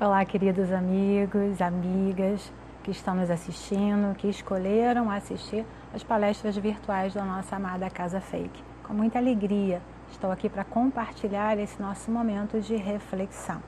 Olá, 0.00 0.24
queridos 0.24 0.70
amigos, 0.70 1.60
amigas 1.60 2.52
que 2.84 2.92
estão 2.92 3.16
nos 3.16 3.28
assistindo, 3.28 4.14
que 4.14 4.28
escolheram 4.28 5.10
assistir 5.10 5.66
as 5.92 6.04
palestras 6.04 6.56
virtuais 6.56 7.14
da 7.14 7.24
nossa 7.24 7.56
amada 7.56 7.90
Casa 7.90 8.20
Fake. 8.20 8.62
Com 8.84 8.94
muita 8.94 9.18
alegria, 9.18 9.82
estou 10.08 10.30
aqui 10.30 10.48
para 10.48 10.62
compartilhar 10.62 11.58
esse 11.58 11.82
nosso 11.82 12.12
momento 12.12 12.60
de 12.60 12.76
reflexão. 12.76 13.60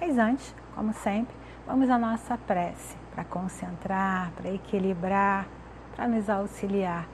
Mas 0.00 0.16
antes, 0.16 0.54
como 0.76 0.92
sempre, 0.92 1.34
vamos 1.66 1.90
à 1.90 1.98
nossa 1.98 2.38
prece 2.38 2.96
para 3.12 3.24
concentrar, 3.24 4.30
para 4.36 4.52
equilibrar, 4.52 5.48
para 5.96 6.06
nos 6.06 6.30
auxiliar 6.30 7.08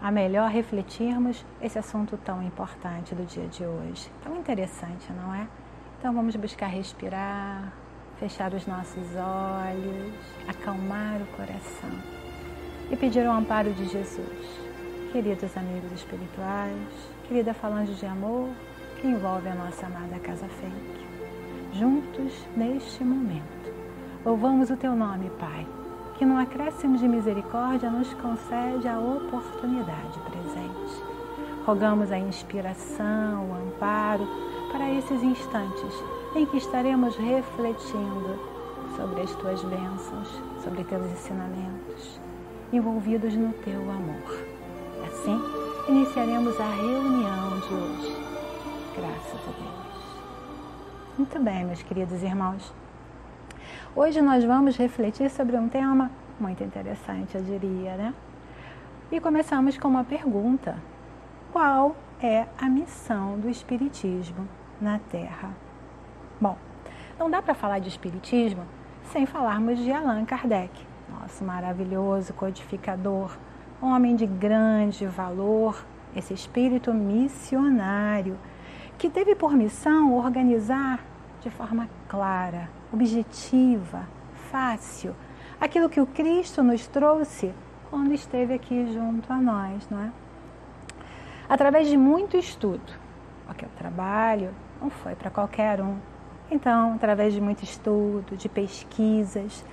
a 0.00 0.12
melhor 0.12 0.50
refletirmos 0.50 1.44
esse 1.60 1.80
assunto 1.80 2.16
tão 2.18 2.40
importante 2.44 3.12
do 3.12 3.24
dia 3.24 3.48
de 3.48 3.66
hoje. 3.66 4.08
Tão 4.22 4.36
interessante, 4.36 5.12
não 5.12 5.34
é? 5.34 5.48
Então 5.98 6.14
vamos 6.14 6.36
buscar 6.36 6.68
respirar, 6.68 7.72
fechar 8.18 8.52
os 8.54 8.66
nossos 8.66 9.04
olhos, 9.16 10.14
acalmar 10.48 11.20
o 11.20 11.36
coração 11.36 11.90
e 12.90 12.96
pedir 12.96 13.26
o 13.26 13.32
amparo 13.32 13.72
de 13.72 13.86
Jesus. 13.86 14.64
Queridos 15.12 15.56
amigos 15.56 15.92
espirituais, 15.92 16.88
querida 17.28 17.54
falange 17.54 17.94
de 17.94 18.06
amor 18.06 18.48
que 19.00 19.06
envolve 19.06 19.48
a 19.48 19.54
nossa 19.54 19.86
amada 19.86 20.18
Casa 20.18 20.46
Fake, 20.46 21.06
juntos 21.72 22.32
neste 22.56 23.04
momento, 23.04 23.72
louvamos 24.24 24.70
o 24.70 24.76
Teu 24.76 24.94
nome, 24.94 25.30
Pai, 25.38 25.66
que 26.16 26.24
no 26.24 26.38
acréscimo 26.38 26.96
de 26.96 27.06
misericórdia 27.06 27.90
nos 27.90 28.12
concede 28.14 28.88
a 28.88 28.98
oportunidade 28.98 30.18
presente. 30.20 31.02
Rogamos 31.66 32.12
a 32.12 32.18
inspiração, 32.18 33.50
o 33.50 33.54
amparo 33.54 34.26
para 34.70 34.92
esses 34.92 35.22
instantes 35.22 35.94
em 36.34 36.44
que 36.46 36.56
estaremos 36.56 37.16
refletindo 37.16 38.38
sobre 38.96 39.22
as 39.22 39.30
tuas 39.36 39.62
bênçãos, 39.62 40.28
sobre 40.62 40.82
teus 40.84 41.06
ensinamentos, 41.12 42.20
envolvidos 42.72 43.34
no 43.34 43.52
teu 43.52 43.80
amor. 43.80 44.46
Assim, 45.06 45.40
iniciaremos 45.88 46.58
a 46.60 46.68
reunião 46.74 47.60
de 47.60 47.74
hoje. 47.74 48.16
Graças 48.96 49.40
a 49.48 49.52
Deus. 49.52 49.84
Muito 51.16 51.38
bem, 51.38 51.64
meus 51.64 51.82
queridos 51.82 52.22
irmãos. 52.22 52.72
Hoje 53.94 54.20
nós 54.20 54.44
vamos 54.44 54.76
refletir 54.76 55.30
sobre 55.30 55.56
um 55.56 55.68
tema 55.68 56.10
muito 56.40 56.64
interessante, 56.64 57.36
eu 57.36 57.42
diria, 57.42 57.96
né? 57.96 58.14
E 59.12 59.20
começamos 59.20 59.78
com 59.78 59.86
uma 59.86 60.02
pergunta: 60.02 60.76
Qual 61.52 61.94
é 62.20 62.46
a 62.60 62.68
missão 62.68 63.38
do 63.38 63.48
Espiritismo 63.48 64.48
na 64.80 64.98
Terra? 64.98 65.63
Bom, 66.44 66.58
não 67.18 67.30
dá 67.30 67.40
para 67.40 67.54
falar 67.54 67.78
de 67.78 67.88
Espiritismo 67.88 68.66
sem 69.04 69.24
falarmos 69.24 69.78
de 69.78 69.90
Allan 69.90 70.26
Kardec, 70.26 70.86
nosso 71.08 71.42
maravilhoso 71.42 72.34
codificador, 72.34 73.34
homem 73.80 74.14
de 74.14 74.26
grande 74.26 75.06
valor, 75.06 75.82
esse 76.14 76.34
espírito 76.34 76.92
missionário, 76.92 78.36
que 78.98 79.08
teve 79.08 79.34
por 79.34 79.54
missão 79.54 80.12
organizar 80.12 81.02
de 81.40 81.48
forma 81.48 81.88
clara, 82.08 82.68
objetiva, 82.92 84.06
fácil, 84.50 85.16
aquilo 85.58 85.88
que 85.88 85.98
o 86.02 86.06
Cristo 86.06 86.62
nos 86.62 86.86
trouxe 86.86 87.54
quando 87.88 88.12
esteve 88.12 88.52
aqui 88.52 88.92
junto 88.92 89.32
a 89.32 89.36
nós, 89.36 89.88
não 89.88 89.98
é? 89.98 90.12
Através 91.48 91.88
de 91.88 91.96
muito 91.96 92.36
estudo, 92.36 92.92
porque 93.46 93.64
o 93.64 93.70
trabalho 93.78 94.54
não 94.78 94.90
foi 94.90 95.14
para 95.14 95.30
qualquer 95.30 95.80
um, 95.80 95.96
então, 96.50 96.94
através 96.94 97.32
de 97.32 97.40
muito 97.40 97.62
estudo, 97.62 98.36
de 98.36 98.48
pesquisas, 98.48 99.64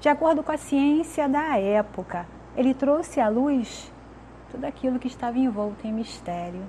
de 0.00 0.08
acordo 0.08 0.42
com 0.42 0.52
a 0.52 0.56
ciência 0.56 1.28
da 1.28 1.58
época, 1.58 2.26
ele 2.56 2.74
trouxe 2.74 3.20
à 3.20 3.28
luz 3.28 3.92
tudo 4.50 4.64
aquilo 4.64 4.98
que 4.98 5.08
estava 5.08 5.38
envolto 5.38 5.86
em 5.86 5.92
mistério. 5.92 6.62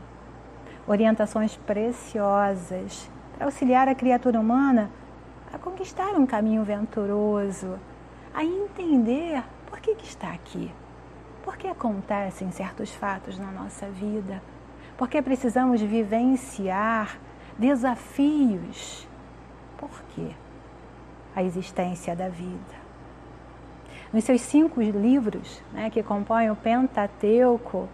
Orientações 0.88 1.56
preciosas 1.56 3.10
para 3.36 3.46
auxiliar 3.46 3.88
a 3.88 3.96
criatura 3.96 4.40
humana 4.40 4.90
a 5.54 5.58
conquistar 5.58 6.16
um 6.16 6.26
caminho 6.26 6.64
venturoso, 6.64 7.80
a 8.34 8.44
entender 8.44 9.44
por 9.68 9.80
que, 9.80 9.96
que 9.96 10.06
está 10.06 10.32
aqui, 10.32 10.72
por 11.44 11.58
que 11.58 11.68
acontecem 11.68 12.52
certos 12.52 12.94
fatos 12.94 13.40
na 13.40 13.52
nossa 13.52 13.88
vida, 13.88 14.42
por 14.98 15.08
que 15.08 15.22
precisamos 15.22 15.82
vivenciar 15.82 17.18
desafios 17.58 19.08
por 19.78 19.90
quê? 20.14 20.32
A 21.36 21.44
existência 21.44 22.16
da 22.16 22.30
vida. 22.30 22.86
Nos 24.14 24.24
seus 24.24 24.42
cinco 24.42 24.82
livros, 24.82 25.62
né, 25.74 25.90
que 25.90 26.02
compõem 26.02 26.50
o 26.50 26.56
Pentateuco, 26.56 27.90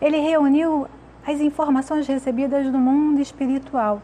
ele 0.00 0.18
reuniu 0.18 0.86
as 1.26 1.40
informações 1.40 2.06
recebidas 2.06 2.70
do 2.70 2.78
mundo 2.78 3.20
espiritual. 3.20 4.02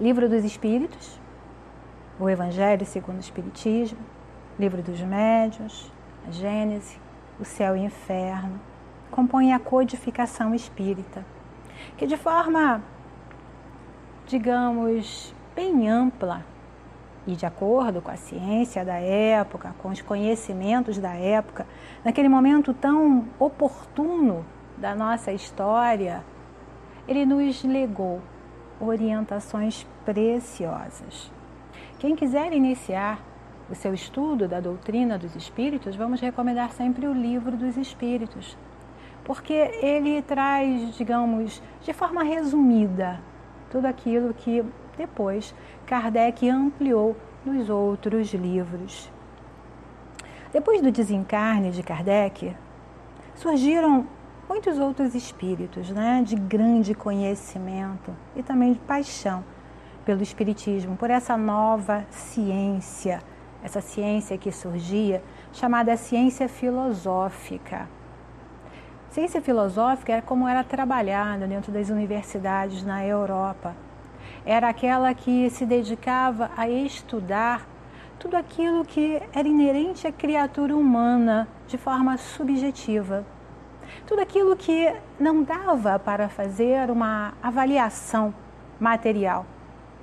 Livro 0.00 0.28
dos 0.28 0.44
Espíritos, 0.44 1.18
o 2.20 2.28
Evangelho 2.28 2.84
segundo 2.86 3.16
o 3.16 3.20
Espiritismo, 3.20 3.98
Livro 4.58 4.82
dos 4.82 5.00
Médiuns, 5.00 5.90
a 6.26 6.30
Gênese, 6.30 6.98
o 7.40 7.44
Céu 7.44 7.76
e 7.76 7.80
o 7.80 7.84
Inferno, 7.84 8.60
compõem 9.10 9.52
a 9.52 9.58
codificação 9.58 10.54
espírita, 10.54 11.24
que 11.96 12.06
de 12.06 12.16
forma, 12.16 12.82
digamos, 14.26 15.34
bem 15.56 15.88
ampla 15.88 16.44
e 17.26 17.34
de 17.34 17.46
acordo 17.46 18.02
com 18.02 18.10
a 18.10 18.16
ciência 18.16 18.84
da 18.84 18.98
época, 18.98 19.74
com 19.78 19.88
os 19.88 20.02
conhecimentos 20.02 20.98
da 20.98 21.14
época, 21.14 21.66
naquele 22.04 22.28
momento 22.28 22.74
tão 22.74 23.26
oportuno 23.38 24.44
da 24.76 24.94
nossa 24.94 25.32
história, 25.32 26.22
ele 27.08 27.24
nos 27.24 27.64
legou 27.64 28.20
orientações 28.78 29.86
preciosas. 30.04 31.32
Quem 31.98 32.14
quiser 32.14 32.52
iniciar 32.52 33.18
o 33.70 33.74
seu 33.74 33.94
estudo 33.94 34.46
da 34.46 34.60
doutrina 34.60 35.16
dos 35.16 35.34
espíritos, 35.34 35.96
vamos 35.96 36.20
recomendar 36.20 36.70
sempre 36.72 37.06
o 37.06 37.14
livro 37.14 37.56
dos 37.56 37.78
espíritos, 37.78 38.56
porque 39.24 39.54
ele 39.54 40.20
traz, 40.20 40.94
digamos, 40.96 41.62
de 41.80 41.94
forma 41.94 42.22
resumida, 42.22 43.18
tudo 43.70 43.86
aquilo 43.86 44.34
que 44.34 44.62
depois, 44.96 45.54
Kardec 45.86 46.48
ampliou 46.48 47.16
nos 47.44 47.68
outros 47.68 48.32
livros. 48.32 49.10
Depois 50.52 50.80
do 50.80 50.90
desencarne 50.90 51.70
de 51.70 51.82
Kardec, 51.82 52.56
surgiram 53.34 54.06
muitos 54.48 54.78
outros 54.78 55.14
espíritos 55.14 55.90
né, 55.90 56.22
de 56.24 56.34
grande 56.34 56.94
conhecimento 56.94 58.14
e 58.34 58.42
também 58.42 58.72
de 58.72 58.78
paixão 58.80 59.44
pelo 60.04 60.22
Espiritismo, 60.22 60.96
por 60.96 61.10
essa 61.10 61.36
nova 61.36 62.06
ciência, 62.10 63.20
essa 63.62 63.80
ciência 63.80 64.38
que 64.38 64.52
surgia, 64.52 65.22
chamada 65.52 65.96
ciência 65.96 66.48
filosófica. 66.48 67.88
Ciência 69.10 69.42
filosófica 69.42 70.12
era 70.12 70.22
como 70.22 70.46
era 70.46 70.62
trabalhada 70.62 71.46
dentro 71.46 71.72
das 71.72 71.90
universidades 71.90 72.84
na 72.84 73.04
Europa 73.04 73.74
era 74.46 74.68
aquela 74.68 75.12
que 75.12 75.50
se 75.50 75.66
dedicava 75.66 76.52
a 76.56 76.68
estudar 76.68 77.66
tudo 78.16 78.36
aquilo 78.36 78.84
que 78.84 79.20
era 79.34 79.46
inerente 79.46 80.06
à 80.06 80.12
criatura 80.12 80.74
humana 80.76 81.48
de 81.66 81.76
forma 81.76 82.16
subjetiva. 82.16 83.26
Tudo 84.06 84.20
aquilo 84.20 84.56
que 84.56 84.94
não 85.18 85.42
dava 85.42 85.98
para 85.98 86.28
fazer 86.28 86.90
uma 86.90 87.34
avaliação 87.42 88.32
material. 88.78 89.44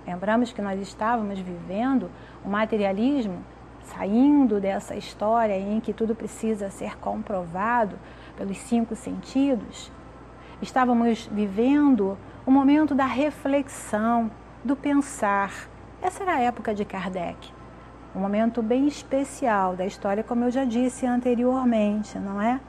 Lembramos 0.06 0.51
que 0.51 0.62
nós 0.62 0.80
estávamos 0.81 1.39
vivendo 1.39 2.12
o 2.44 2.50
materialismo, 2.50 3.42
saindo 3.84 4.60
dessa 4.60 4.94
história 4.96 5.57
em 5.57 5.80
que 5.80 5.94
tudo 5.94 6.13
precisa 6.13 6.69
ser 6.69 6.98
comprovado 6.98 7.98
pelos 8.36 8.57
cinco 8.57 8.94
sentidos. 8.94 9.89
Estávamos 10.62 11.30
vivendo 11.31 12.18
o 12.45 12.51
momento 12.51 12.94
da 12.94 13.06
reflexão, 13.06 14.30
do 14.63 14.75
pensar. 14.75 15.69
Essa 16.01 16.24
era 16.24 16.34
a 16.34 16.40
época 16.40 16.74
de 16.75 16.84
Kardec, 16.84 17.54
um 18.13 18.19
momento 18.19 18.62
bem 18.62 18.86
especial 18.86 19.75
da 19.75 19.86
história, 19.86 20.24
como 20.24 20.44
eu 20.44 20.51
já 20.51 20.66
disse 20.66 21.06
anteriormente, 21.06 22.19
não 22.19 22.42
é? 22.42 22.60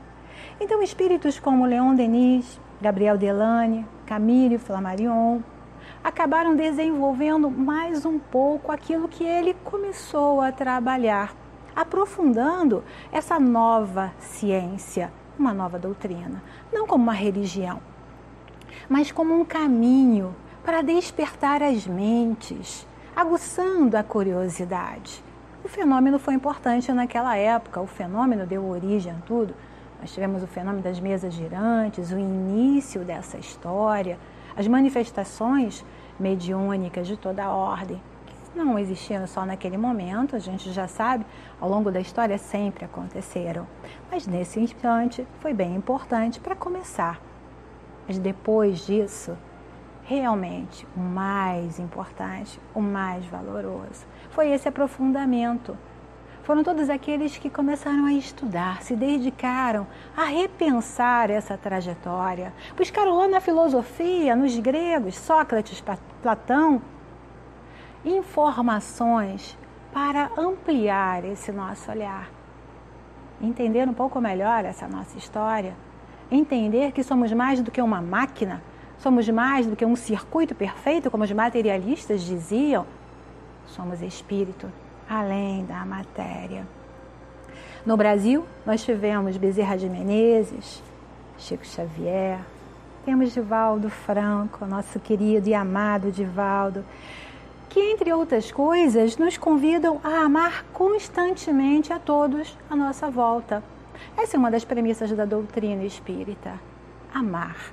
Então, 0.61 0.81
espíritos 0.81 1.41
como 1.41 1.67
Leon 1.67 1.95
Denis, 1.95 2.61
Gabriel 2.81 3.19
Delane, 3.19 3.85
Camille 4.07 4.59
Flammarion 4.59 5.41
acabaram 6.05 6.55
desenvolvendo 6.55 7.51
mais 7.51 8.07
um 8.07 8.19
pouco 8.19 8.71
aquilo 8.71 9.09
que 9.09 9.25
ele 9.25 9.55
começou 9.65 10.41
a 10.41 10.53
trabalhar, 10.53 11.35
aprofundando 11.75 12.85
essa 13.11 13.41
nova 13.41 14.13
ciência, 14.19 15.13
uma 15.37 15.53
nova 15.53 15.79
doutrina, 15.81 16.41
não 16.73 16.87
como 16.87 17.03
uma 17.03 17.13
religião, 17.13 17.81
mas 18.89 19.11
como 19.11 19.35
um 19.35 19.45
caminho 19.45 20.35
para 20.65 20.83
despertar 20.83 21.63
as 21.63 21.87
mentes, 21.87 22.87
aguçando 23.15 23.97
a 23.97 24.03
curiosidade. 24.03 25.23
O 25.65 25.69
fenômeno 25.69 26.19
foi 26.19 26.35
importante 26.35 26.93
naquela 26.93 27.37
época, 27.37 27.81
o 27.81 27.87
fenômeno 27.87 28.47
deu 28.47 28.67
origem 28.69 29.13
a 29.13 29.27
tudo. 29.27 29.55
Nós 30.01 30.13
tivemos 30.13 30.43
o 30.43 30.47
fenômeno 30.47 30.83
das 30.83 31.01
mesas 31.01 31.33
girantes, 31.33 32.13
o 32.13 32.19
início 32.19 33.03
dessa 33.03 33.39
história, 33.39 34.19
as 34.57 34.67
manifestações 34.67 35.85
mediúnicas 36.19 37.07
de 37.07 37.17
toda 37.17 37.45
a 37.45 37.55
ordem, 37.55 38.01
que 38.27 38.59
não 38.59 38.79
existiam 38.79 39.27
só 39.27 39.45
naquele 39.45 39.77
momento, 39.77 40.37
a 40.37 40.39
gente 40.39 40.73
já 40.73 40.87
sabe, 40.87 41.25
ao 41.61 41.69
longo 41.69 41.91
da 41.91 42.01
história 42.01 42.39
sempre 42.39 42.85
aconteceram. 42.85 43.67
Mas 44.11 44.27
nesse 44.27 44.61
instante 44.61 45.27
foi 45.41 45.53
bem 45.53 45.75
importante 45.75 46.41
para 46.41 46.55
começar. 46.55 47.21
Mas 48.07 48.19
depois 48.19 48.87
disso, 48.87 49.37
realmente 50.05 50.87
o 50.97 51.01
mais 51.01 51.79
importante, 51.79 52.61
o 52.75 52.81
mais 52.81 53.25
valoroso, 53.27 54.07
foi 54.31 54.51
esse 54.51 54.69
aprofundamento. 54.69 55.77
Foram 56.43 56.63
todos 56.63 56.91
aqueles 56.91 57.39
que 57.39 57.49
começaram 57.49 58.05
a 58.05 58.13
estudar, 58.13 58.83
se 58.83 58.95
dedicaram 58.95 59.87
a 60.15 60.25
repensar 60.25 61.31
essa 61.31 61.57
trajetória. 61.57 62.53
Buscaram 62.77 63.17
lá 63.17 63.27
na 63.27 63.41
filosofia, 63.41 64.37
nos 64.37 64.59
gregos, 64.59 65.17
Sócrates, 65.17 65.83
Platão, 66.23 66.83
informações 68.05 69.57
para 69.91 70.31
ampliar 70.37 71.25
esse 71.25 71.51
nosso 71.51 71.91
olhar. 71.91 72.29
Entender 73.41 73.89
um 73.89 73.95
pouco 73.95 74.21
melhor 74.21 74.67
essa 74.67 74.87
nossa 74.87 75.17
história. 75.17 75.75
Entender 76.35 76.93
que 76.93 77.03
somos 77.03 77.33
mais 77.33 77.63
do 77.63 77.71
que 77.71 77.81
uma 77.81 78.01
máquina, 78.01 78.63
somos 78.99 79.29
mais 79.29 79.67
do 79.67 79.77
que 79.77 79.85
um 79.85 79.95
circuito 79.95 80.55
perfeito, 80.55 81.11
como 81.11 81.25
os 81.25 81.33
materialistas 81.33 82.23
diziam 82.23 82.87
somos 83.69 84.03
espírito 84.03 84.71
além 85.09 85.65
da 85.65 85.85
matéria. 85.85 86.67
No 87.85 87.97
Brasil, 87.97 88.45
nós 88.65 88.83
tivemos 88.83 89.37
Bezerra 89.37 89.77
de 89.77 89.89
Menezes, 89.89 90.83
Chico 91.39 91.67
Xavier, 91.67 92.39
temos 93.05 93.33
Divaldo 93.33 93.91
Franco, 93.91 94.65
nosso 94.65 94.99
querido 94.99 95.49
e 95.49 95.55
amado 95.55 96.11
Divaldo, 96.11 96.85
que, 97.69 97.81
entre 97.81 98.13
outras 98.13 98.51
coisas, 98.51 99.19
nos 99.19 99.37
convidam 99.37 100.01
a 100.03 100.25
amar 100.25 100.65
constantemente 100.73 101.93
a 101.93 101.99
todos 101.99 102.57
à 102.71 102.77
nossa 102.77 103.11
volta. 103.11 103.63
Essa 104.17 104.37
é 104.37 104.39
uma 104.39 104.51
das 104.51 104.65
premissas 104.65 105.11
da 105.13 105.25
doutrina 105.25 105.85
espírita: 105.85 106.61
amar. 107.13 107.73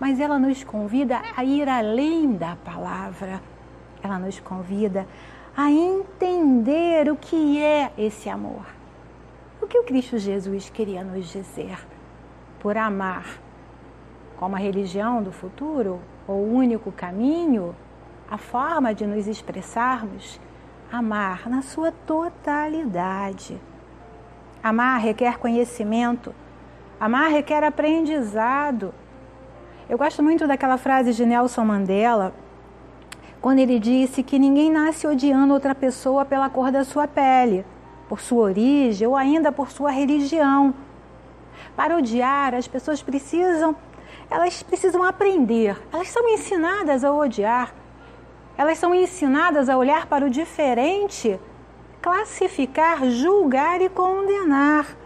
Mas 0.00 0.20
ela 0.20 0.38
nos 0.38 0.62
convida 0.64 1.20
a 1.36 1.44
ir 1.44 1.68
além 1.68 2.32
da 2.32 2.56
palavra 2.56 3.40
ela 4.02 4.18
nos 4.18 4.38
convida 4.40 5.06
a 5.56 5.70
entender 5.70 7.10
o 7.10 7.16
que 7.16 7.60
é 7.62 7.92
esse 7.98 8.28
amor. 8.28 8.64
O 9.60 9.66
que 9.66 9.78
o 9.78 9.84
Cristo 9.84 10.18
Jesus 10.18 10.70
queria 10.70 11.02
nos 11.02 11.28
dizer 11.28 11.78
por 12.60 12.76
amar 12.76 13.26
como 14.36 14.54
a 14.54 14.58
religião 14.58 15.22
do 15.22 15.32
futuro, 15.32 16.00
o 16.28 16.32
único 16.32 16.92
caminho, 16.92 17.74
a 18.30 18.38
forma 18.38 18.94
de 18.94 19.04
nos 19.04 19.26
expressarmos, 19.26 20.40
amar 20.92 21.48
na 21.48 21.60
sua 21.60 21.90
totalidade. 21.90 23.60
Amar 24.62 25.00
requer 25.00 25.38
conhecimento, 25.38 26.34
amar 26.98 27.30
requer 27.30 27.62
aprendizado. 27.62 28.92
Eu 29.88 29.96
gosto 29.96 30.22
muito 30.22 30.46
daquela 30.46 30.76
frase 30.76 31.12
de 31.14 31.24
Nelson 31.24 31.64
Mandela, 31.64 32.34
quando 33.40 33.60
ele 33.60 33.78
disse 33.78 34.22
que 34.22 34.38
ninguém 34.38 34.70
nasce 34.70 35.06
odiando 35.06 35.54
outra 35.54 35.74
pessoa 35.74 36.24
pela 36.24 36.50
cor 36.50 36.72
da 36.72 36.84
sua 36.84 37.06
pele, 37.06 37.64
por 38.08 38.20
sua 38.20 38.42
origem 38.42 39.06
ou 39.06 39.16
ainda 39.16 39.52
por 39.52 39.70
sua 39.70 39.90
religião. 39.90 40.74
Para 41.76 41.96
odiar, 41.96 42.54
as 42.54 42.66
pessoas 42.66 43.00
precisam, 43.00 43.76
elas 44.28 44.62
precisam 44.62 45.04
aprender. 45.04 45.80
Elas 45.92 46.08
são 46.08 46.28
ensinadas 46.28 47.04
a 47.04 47.12
odiar. 47.12 47.72
Elas 48.56 48.76
são 48.78 48.92
ensinadas 48.92 49.68
a 49.68 49.76
olhar 49.76 50.06
para 50.06 50.26
o 50.26 50.30
diferente, 50.30 51.38
classificar, 52.08 53.04
julgar 53.10 53.82
e 53.82 53.90
condenar. 53.90 54.96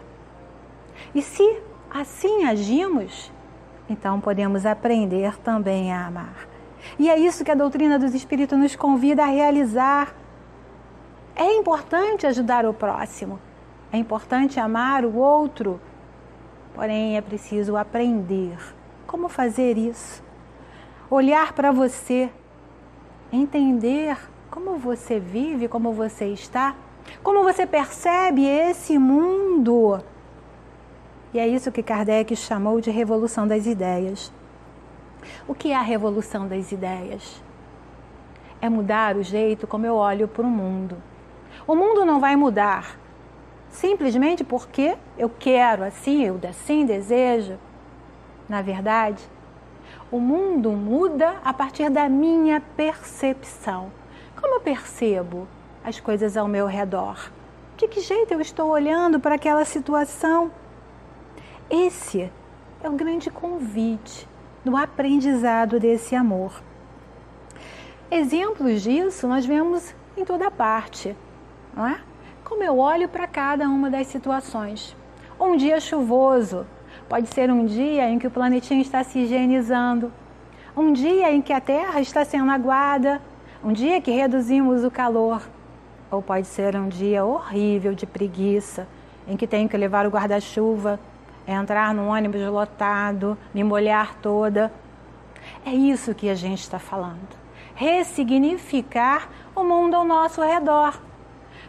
E 1.13 1.21
se 1.21 1.61
assim 1.91 2.45
agimos, 2.45 3.29
então 3.89 4.21
podemos 4.21 4.65
aprender 4.65 5.37
também 5.39 5.91
a 5.91 6.07
amar. 6.07 6.47
E 6.97 7.09
é 7.09 7.19
isso 7.19 7.43
que 7.43 7.51
a 7.51 7.55
doutrina 7.55 7.99
dos 7.99 8.13
Espíritos 8.13 8.57
nos 8.57 8.77
convida 8.77 9.23
a 9.23 9.25
realizar. 9.25 10.15
É 11.35 11.53
importante 11.55 12.25
ajudar 12.25 12.65
o 12.65 12.73
próximo, 12.73 13.37
é 13.91 13.97
importante 13.97 14.57
amar 14.57 15.03
o 15.03 15.13
outro, 15.17 15.81
porém 16.73 17.17
é 17.17 17.21
preciso 17.21 17.75
aprender 17.75 18.57
como 19.05 19.27
fazer 19.27 19.77
isso. 19.77 20.23
Olhar 21.09 21.51
para 21.51 21.69
você, 21.69 22.29
entender 23.29 24.17
como 24.49 24.77
você 24.77 25.19
vive, 25.19 25.67
como 25.67 25.91
você 25.91 26.27
está, 26.27 26.75
como 27.21 27.43
você 27.43 27.65
percebe 27.65 28.45
esse 28.45 28.97
mundo. 28.97 30.03
E 31.33 31.39
é 31.39 31.47
isso 31.47 31.71
que 31.71 31.81
Kardec 31.81 32.35
chamou 32.35 32.79
de 32.79 32.91
revolução 32.91 33.47
das 33.47 33.65
ideias. 33.65 34.31
O 35.47 35.55
que 35.55 35.71
é 35.71 35.75
a 35.75 35.81
revolução 35.81 36.47
das 36.47 36.71
ideias? 36.71 37.41
É 38.61 38.69
mudar 38.69 39.15
o 39.15 39.23
jeito 39.23 39.65
como 39.65 39.85
eu 39.85 39.95
olho 39.95 40.27
para 40.27 40.45
o 40.45 40.49
mundo. 40.49 40.97
O 41.65 41.75
mundo 41.75 42.05
não 42.05 42.19
vai 42.19 42.35
mudar 42.35 42.99
simplesmente 43.69 44.43
porque 44.43 44.95
eu 45.17 45.29
quero 45.29 45.83
assim, 45.83 46.23
eu 46.23 46.39
assim 46.47 46.85
desejo. 46.85 47.57
Na 48.47 48.61
verdade, 48.61 49.23
o 50.11 50.19
mundo 50.19 50.71
muda 50.71 51.37
a 51.43 51.53
partir 51.53 51.89
da 51.89 52.07
minha 52.07 52.61
percepção. 52.75 53.91
Como 54.39 54.55
eu 54.55 54.61
percebo 54.61 55.47
as 55.83 55.99
coisas 55.99 56.37
ao 56.37 56.47
meu 56.47 56.65
redor? 56.65 57.31
De 57.77 57.87
que 57.87 58.01
jeito 58.01 58.33
eu 58.33 58.39
estou 58.39 58.69
olhando 58.69 59.19
para 59.19 59.35
aquela 59.35 59.65
situação? 59.65 60.51
Esse 61.69 62.31
é 62.83 62.89
o 62.89 62.93
grande 62.93 63.29
convite 63.29 64.27
no 64.63 64.77
aprendizado 64.77 65.79
desse 65.79 66.15
amor. 66.15 66.61
Exemplos 68.09 68.81
disso 68.81 69.27
nós 69.27 69.45
vemos 69.45 69.93
em 70.15 70.23
toda 70.23 70.51
parte, 70.51 71.15
não 71.75 71.87
é? 71.87 71.99
Como 72.43 72.63
eu 72.63 72.77
olho 72.77 73.09
para 73.09 73.27
cada 73.27 73.67
uma 73.67 73.89
das 73.89 74.07
situações. 74.07 74.95
Um 75.39 75.55
dia 75.57 75.79
chuvoso 75.79 76.65
pode 77.09 77.27
ser 77.33 77.49
um 77.51 77.65
dia 77.65 78.07
em 78.09 78.19
que 78.19 78.27
o 78.27 78.31
planetinho 78.31 78.81
está 78.81 79.03
se 79.03 79.19
higienizando, 79.19 80.11
um 80.77 80.93
dia 80.93 81.31
em 81.31 81.41
que 81.41 81.51
a 81.51 81.59
Terra 81.59 81.99
está 82.01 82.23
sendo 82.23 82.51
aguada, 82.51 83.21
um 83.63 83.73
dia 83.73 83.99
que 83.99 84.11
reduzimos 84.11 84.83
o 84.83 84.91
calor, 84.91 85.41
ou 86.15 86.21
pode 86.21 86.47
ser 86.47 86.75
um 86.75 86.87
dia 86.87 87.25
horrível 87.25 87.93
de 87.93 88.05
preguiça, 88.05 88.87
em 89.27 89.35
que 89.35 89.47
tenho 89.47 89.67
que 89.67 89.77
levar 89.77 90.05
o 90.05 90.09
guarda-chuva 90.09 90.99
entrar 91.47 91.93
no 91.93 92.07
ônibus 92.07 92.41
lotado, 92.41 93.37
me 93.53 93.63
molhar 93.63 94.15
toda. 94.15 94.71
É 95.65 95.71
isso 95.71 96.15
que 96.15 96.29
a 96.29 96.35
gente 96.35 96.61
está 96.61 96.79
falando. 96.79 97.27
Ressignificar 97.75 99.29
o 99.55 99.63
mundo 99.63 99.95
ao 99.95 100.05
nosso 100.05 100.41
redor. 100.41 101.01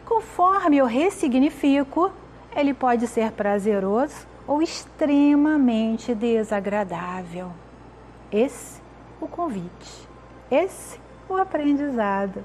Conforme 0.04 0.76
eu 0.76 0.86
ressignifico, 0.86 2.12
ele 2.54 2.74
pode 2.74 3.06
ser 3.06 3.32
prazeroso 3.32 4.26
ou 4.46 4.62
extremamente 4.62 6.14
desagradável. 6.14 7.50
Esse 8.30 8.80
o 9.20 9.26
convite. 9.26 10.08
Esse 10.50 11.00
o 11.28 11.36
aprendizado. 11.36 12.44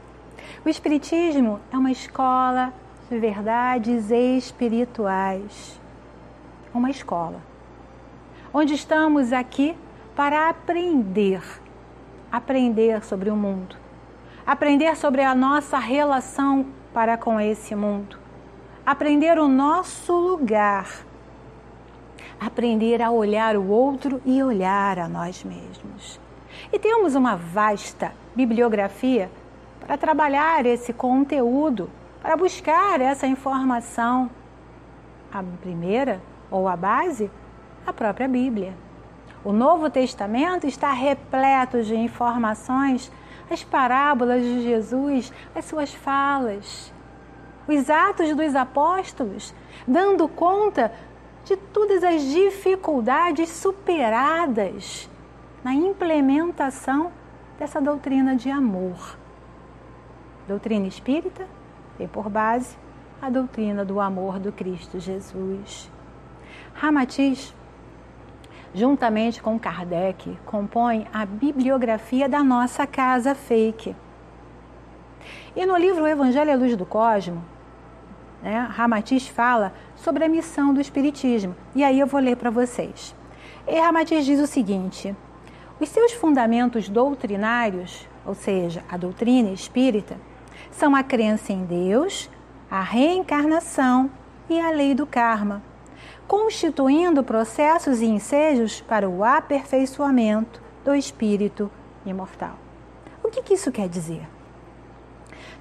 O 0.65 0.69
Espiritismo 0.69 1.59
é 1.71 1.77
uma 1.77 1.91
escola 1.91 2.73
de 3.09 3.17
verdades 3.17 4.11
espirituais. 4.11 5.79
Uma 6.73 6.89
escola, 6.89 7.41
onde 8.53 8.73
estamos 8.73 9.33
aqui 9.33 9.75
para 10.15 10.49
aprender, 10.49 11.41
aprender 12.31 13.03
sobre 13.03 13.29
o 13.29 13.35
mundo, 13.35 13.75
aprender 14.45 14.95
sobre 14.95 15.23
a 15.23 15.33
nossa 15.33 15.79
relação 15.79 16.67
para 16.93 17.17
com 17.17 17.39
esse 17.39 17.73
mundo, 17.73 18.19
aprender 18.85 19.39
o 19.39 19.47
nosso 19.47 20.13
lugar, 20.13 20.87
aprender 22.39 23.01
a 23.01 23.09
olhar 23.09 23.55
o 23.55 23.67
outro 23.67 24.21
e 24.25 24.43
olhar 24.43 24.99
a 24.99 25.07
nós 25.07 25.43
mesmos. 25.43 26.19
E 26.71 26.77
temos 26.77 27.15
uma 27.15 27.35
vasta 27.35 28.11
bibliografia 28.35 29.31
para 29.79 29.97
trabalhar 29.97 30.65
esse 30.65 30.93
conteúdo, 30.93 31.89
para 32.21 32.35
buscar 32.35 33.01
essa 33.01 33.27
informação. 33.27 34.29
A 35.31 35.43
primeira 35.61 36.21
ou 36.49 36.67
a 36.67 36.75
base? 36.75 37.29
A 37.85 37.93
própria 37.93 38.27
Bíblia. 38.27 38.73
O 39.43 39.51
Novo 39.51 39.89
Testamento 39.89 40.67
está 40.67 40.91
repleto 40.91 41.81
de 41.83 41.95
informações 41.95 43.11
as 43.49 43.63
parábolas 43.63 44.43
de 44.43 44.61
Jesus, 44.61 45.33
as 45.55 45.65
suas 45.65 45.93
falas, 45.93 46.93
os 47.67 47.89
atos 47.89 48.35
dos 48.35 48.55
apóstolos, 48.55 49.53
dando 49.87 50.27
conta 50.27 50.91
de 51.45 51.57
todas 51.57 52.03
as 52.03 52.21
dificuldades 52.21 53.49
superadas 53.49 55.09
na 55.63 55.73
implementação 55.73 57.11
dessa 57.57 57.81
doutrina 57.81 58.35
de 58.35 58.49
amor. 58.49 59.17
Doutrina 60.49 60.87
espírita 60.87 61.45
tem 61.95 62.07
por 62.07 62.27
base 62.27 62.75
a 63.21 63.29
doutrina 63.29 63.85
do 63.85 63.99
amor 63.99 64.39
do 64.39 64.51
Cristo 64.51 64.99
Jesus. 64.99 65.91
Ramatiz, 66.73 67.53
juntamente 68.73 69.43
com 69.43 69.59
Kardec, 69.59 70.35
compõe 70.47 71.05
a 71.13 71.23
bibliografia 71.23 72.27
da 72.27 72.43
nossa 72.43 72.87
casa 72.87 73.35
fake. 73.35 73.95
E 75.55 75.67
no 75.67 75.77
livro 75.77 76.05
O 76.05 76.07
Evangelho 76.07 76.51
à 76.51 76.55
Luz 76.55 76.75
do 76.75 76.83
Cosmo, 76.83 77.45
né, 78.41 78.67
Ramatiz 78.71 79.27
fala 79.27 79.71
sobre 79.95 80.25
a 80.25 80.27
missão 80.27 80.73
do 80.73 80.81
Espiritismo. 80.81 81.55
E 81.75 81.83
aí 81.83 81.99
eu 81.99 82.07
vou 82.07 82.19
ler 82.19 82.37
para 82.37 82.49
vocês. 82.49 83.15
E 83.67 83.79
Ramatiz 83.79 84.25
diz 84.25 84.39
o 84.39 84.47
seguinte: 84.47 85.15
os 85.79 85.89
seus 85.89 86.13
fundamentos 86.13 86.89
doutrinários, 86.89 88.09
ou 88.25 88.33
seja, 88.33 88.83
a 88.89 88.97
doutrina 88.97 89.51
espírita, 89.51 90.17
são 90.71 90.95
a 90.95 91.03
crença 91.03 91.51
em 91.51 91.65
Deus, 91.65 92.29
a 92.69 92.81
reencarnação 92.81 94.09
e 94.49 94.59
a 94.59 94.71
lei 94.71 94.93
do 94.93 95.05
karma, 95.05 95.61
constituindo 96.27 97.23
processos 97.23 98.01
e 98.01 98.05
ensejos 98.05 98.81
para 98.81 99.09
o 99.09 99.23
aperfeiçoamento 99.23 100.61
do 100.83 100.93
espírito 100.93 101.71
imortal. 102.05 102.55
O 103.23 103.29
que, 103.29 103.41
que 103.41 103.53
isso 103.53 103.71
quer 103.71 103.89
dizer? 103.89 104.27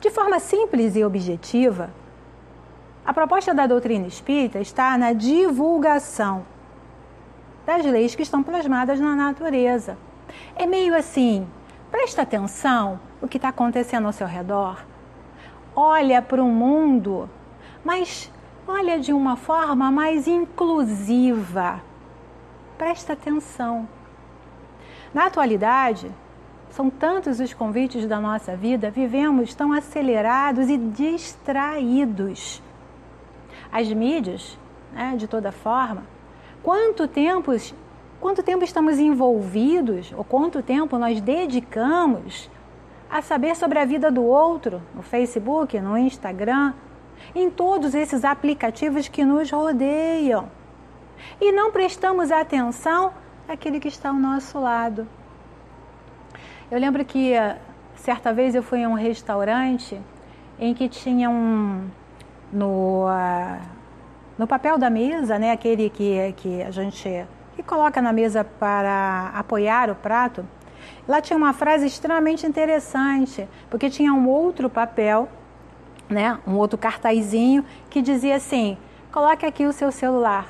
De 0.00 0.10
forma 0.10 0.38
simples 0.38 0.94
e 0.94 1.04
objetiva, 1.04 1.90
a 3.04 3.12
proposta 3.12 3.54
da 3.54 3.66
doutrina 3.66 4.06
espírita 4.06 4.60
está 4.60 4.96
na 4.96 5.12
divulgação 5.12 6.44
das 7.66 7.84
leis 7.84 8.14
que 8.14 8.22
estão 8.22 8.42
plasmadas 8.42 9.00
na 9.00 9.16
natureza. 9.16 9.98
É 10.54 10.66
meio 10.66 10.94
assim, 10.94 11.46
presta 11.90 12.22
atenção 12.22 13.00
o 13.20 13.26
que 13.26 13.38
está 13.38 13.48
acontecendo 13.48 14.06
ao 14.06 14.12
seu 14.12 14.26
redor. 14.26 14.84
Olha 15.80 16.20
para 16.20 16.42
o 16.42 16.48
mundo, 16.48 17.30
mas 17.84 18.28
olha 18.66 18.98
de 18.98 19.12
uma 19.12 19.36
forma 19.36 19.92
mais 19.92 20.26
inclusiva. 20.26 21.80
Presta 22.76 23.12
atenção. 23.12 23.88
Na 25.14 25.26
atualidade, 25.26 26.10
são 26.70 26.90
tantos 26.90 27.38
os 27.38 27.54
convites 27.54 28.08
da 28.08 28.18
nossa 28.18 28.56
vida, 28.56 28.90
vivemos 28.90 29.54
tão 29.54 29.72
acelerados 29.72 30.68
e 30.68 30.76
distraídos 30.76 32.60
as 33.70 33.86
mídias, 33.92 34.58
né, 34.92 35.14
de 35.16 35.28
toda 35.28 35.52
forma, 35.52 36.02
quanto 36.60 37.06
quanto 38.20 38.42
tempo 38.42 38.64
estamos 38.64 38.98
envolvidos, 38.98 40.12
ou 40.16 40.24
quanto 40.24 40.60
tempo 40.60 40.98
nós 40.98 41.20
dedicamos 41.20 42.50
a 43.10 43.22
saber 43.22 43.56
sobre 43.56 43.78
a 43.78 43.84
vida 43.84 44.10
do 44.10 44.24
outro, 44.24 44.82
no 44.94 45.02
Facebook, 45.02 45.80
no 45.80 45.96
Instagram, 45.96 46.74
em 47.34 47.50
todos 47.50 47.94
esses 47.94 48.24
aplicativos 48.24 49.08
que 49.08 49.24
nos 49.24 49.50
rodeiam. 49.50 50.48
E 51.40 51.50
não 51.52 51.72
prestamos 51.72 52.30
atenção 52.30 53.12
àquele 53.48 53.80
que 53.80 53.88
está 53.88 54.10
ao 54.10 54.14
nosso 54.14 54.58
lado. 54.60 55.08
Eu 56.70 56.78
lembro 56.78 57.04
que 57.04 57.32
certa 57.96 58.32
vez 58.32 58.54
eu 58.54 58.62
fui 58.62 58.84
a 58.84 58.88
um 58.88 58.94
restaurante 58.94 60.00
em 60.58 60.74
que 60.74 60.88
tinha 60.88 61.30
um, 61.30 61.88
no, 62.52 63.06
uh, 63.06 63.60
no 64.36 64.46
papel 64.46 64.78
da 64.78 64.90
mesa, 64.90 65.38
né, 65.38 65.52
aquele 65.52 65.88
que, 65.88 66.32
que 66.36 66.62
a 66.62 66.70
gente 66.70 67.26
que 67.56 67.62
coloca 67.62 68.00
na 68.00 68.12
mesa 68.12 68.44
para 68.44 69.32
apoiar 69.34 69.90
o 69.90 69.94
prato, 69.94 70.46
lá 71.08 71.20
tinha 71.22 71.36
uma 71.36 71.54
frase 71.54 71.86
extremamente 71.86 72.46
interessante, 72.46 73.48
porque 73.70 73.88
tinha 73.88 74.12
um 74.12 74.28
outro 74.28 74.68
papel, 74.68 75.28
né, 76.08 76.38
um 76.46 76.54
outro 76.54 76.78
cartazinho 76.78 77.64
que 77.88 78.02
dizia 78.02 78.36
assim: 78.36 78.76
coloque 79.10 79.46
aqui 79.46 79.64
o 79.64 79.72
seu 79.72 79.90
celular, 79.90 80.46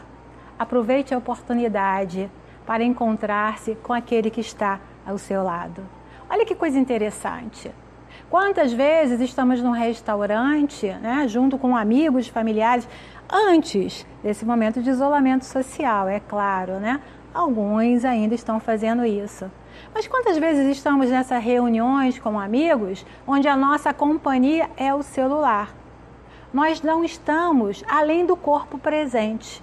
aproveite 0.59 1.15
a 1.15 1.19
oportunidade 1.19 2.29
para 2.67 2.83
encontrar-se 2.83 3.77
com 3.77 3.93
aquele 3.93 4.29
que 4.29 4.41
está 4.41 4.81
ao 5.07 5.17
seu 5.17 5.43
lado. 5.43 5.83
Olha 6.29 6.45
que 6.45 6.55
coisa 6.55 6.79
interessante. 6.79 7.71
Quantas 8.29 8.75
vezes 8.75 9.21
estamos 9.21 9.63
num 9.63 9.71
restaurante, 9.71 10.87
né, 11.01 11.27
junto 11.27 11.57
com 11.57 11.75
amigos, 11.75 12.29
familiares, 12.29 12.87
antes 13.31 14.07
desse 14.23 14.45
momento 14.45 14.83
de 14.83 14.91
isolamento 14.91 15.47
social, 15.47 16.09
é 16.09 16.21
claro, 16.21 16.75
né? 16.75 17.01
Alguns 17.33 18.05
ainda 18.05 18.35
estão 18.35 18.61
fazendo 18.61 19.05
isso. 19.05 19.51
Mas 19.95 20.07
quantas 20.07 20.39
vezes 20.39 20.77
estamos 20.77 21.11
nessas 21.11 21.43
reuniões 21.43 22.19
com 22.19 22.39
amigos 22.39 23.05
onde 23.27 23.49
a 23.49 23.57
nossa 23.57 23.93
companhia 23.93 24.71
é 24.77 24.95
o 24.95 25.03
celular? 25.03 25.75
Nós 26.53 26.83
não 26.83 27.05
estamos 27.05 27.85
além 27.89 28.25
do 28.25 28.37
corpo 28.37 28.79
presente. 28.79 29.63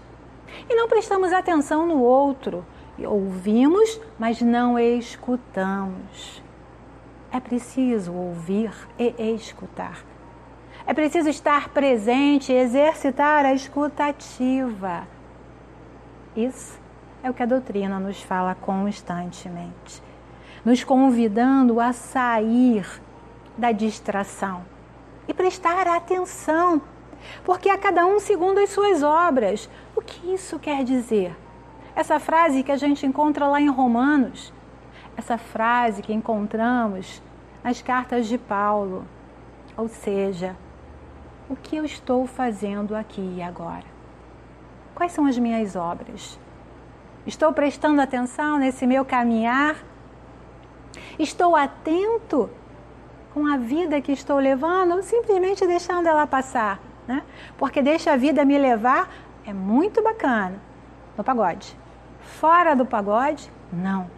E 0.69 0.75
não 0.75 0.87
prestamos 0.87 1.33
atenção 1.33 1.85
no 1.85 1.99
outro. 1.99 2.65
Ouvimos, 2.97 3.99
mas 4.17 4.41
não 4.41 4.79
escutamos. 4.79 6.43
É 7.31 7.39
preciso 7.39 8.13
ouvir 8.13 8.71
e 8.97 9.13
escutar. 9.33 10.05
É 10.87 10.93
preciso 10.93 11.27
estar 11.27 11.69
presente 11.69 12.53
exercitar 12.53 13.43
a 13.43 13.53
escutativa. 13.53 15.07
Isso 16.35 16.84
é 17.25 17.29
o 17.29 17.33
que 17.33 17.41
a 17.41 17.47
doutrina 17.47 17.99
nos 17.99 18.21
fala 18.21 18.53
constantemente, 18.53 19.99
nos 20.63 20.83
convidando 20.83 21.79
a 21.79 21.91
sair 21.91 22.87
da 23.57 23.71
distração 23.71 24.63
e 25.27 25.33
prestar 25.33 25.87
atenção, 25.87 26.79
porque 27.43 27.67
a 27.67 27.79
cada 27.79 28.05
um 28.05 28.19
segundo 28.19 28.59
as 28.59 28.69
suas 28.69 29.01
obras. 29.01 29.67
O 29.95 30.01
que 30.03 30.35
isso 30.35 30.59
quer 30.59 30.83
dizer? 30.83 31.35
Essa 31.95 32.19
frase 32.19 32.61
que 32.61 32.71
a 32.71 32.77
gente 32.77 33.07
encontra 33.07 33.47
lá 33.47 33.59
em 33.59 33.69
Romanos, 33.69 34.53
essa 35.17 35.35
frase 35.35 36.03
que 36.03 36.13
encontramos 36.13 37.23
nas 37.63 37.81
cartas 37.81 38.27
de 38.27 38.37
Paulo. 38.37 39.03
Ou 39.75 39.87
seja, 39.87 40.55
o 41.49 41.55
que 41.55 41.75
eu 41.75 41.85
estou 41.85 42.27
fazendo 42.27 42.95
aqui 42.95 43.37
e 43.37 43.41
agora? 43.41 43.95
Quais 44.93 45.11
são 45.11 45.25
as 45.25 45.39
minhas 45.39 45.75
obras? 45.75 46.37
Estou 47.25 47.51
prestando 47.51 48.01
atenção 48.01 48.57
nesse 48.59 48.85
meu 48.85 49.03
caminhar? 49.03 49.77
Estou 51.17 51.55
atento 51.55 52.49
com 53.33 53.47
a 53.47 53.57
vida 53.57 53.99
que 53.99 54.11
estou 54.11 54.37
levando 54.37 55.01
simplesmente 55.01 55.65
deixando 55.65 56.07
ela 56.07 56.27
passar? 56.27 56.79
Né? 57.07 57.23
Porque 57.57 57.81
deixa 57.81 58.13
a 58.13 58.17
vida 58.17 58.45
me 58.45 58.57
levar 58.57 59.09
é 59.45 59.53
muito 59.53 60.03
bacana 60.03 60.59
no 61.17 61.23
pagode. 61.23 61.75
Fora 62.19 62.75
do 62.75 62.85
pagode, 62.85 63.51
não. 63.71 64.09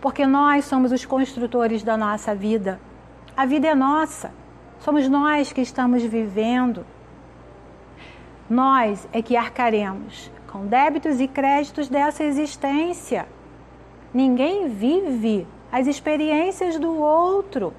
Porque 0.00 0.26
nós 0.26 0.64
somos 0.66 0.92
os 0.92 1.04
construtores 1.04 1.82
da 1.82 1.96
nossa 1.96 2.34
vida. 2.34 2.80
A 3.36 3.46
vida 3.46 3.68
é 3.68 3.74
nossa. 3.74 4.32
Somos 4.78 5.08
nós 5.08 5.52
que 5.52 5.60
estamos 5.60 6.02
vivendo. 6.02 6.86
Nós 8.48 9.08
é 9.12 9.22
que 9.22 9.36
arcaremos 9.36 10.30
com 10.50 10.66
débitos 10.66 11.20
e 11.20 11.28
créditos 11.28 11.88
dessa 11.88 12.24
existência. 12.24 13.26
Ninguém 14.12 14.68
vive 14.68 15.46
as 15.70 15.86
experiências 15.86 16.78
do 16.78 16.98
outro, 16.98 17.72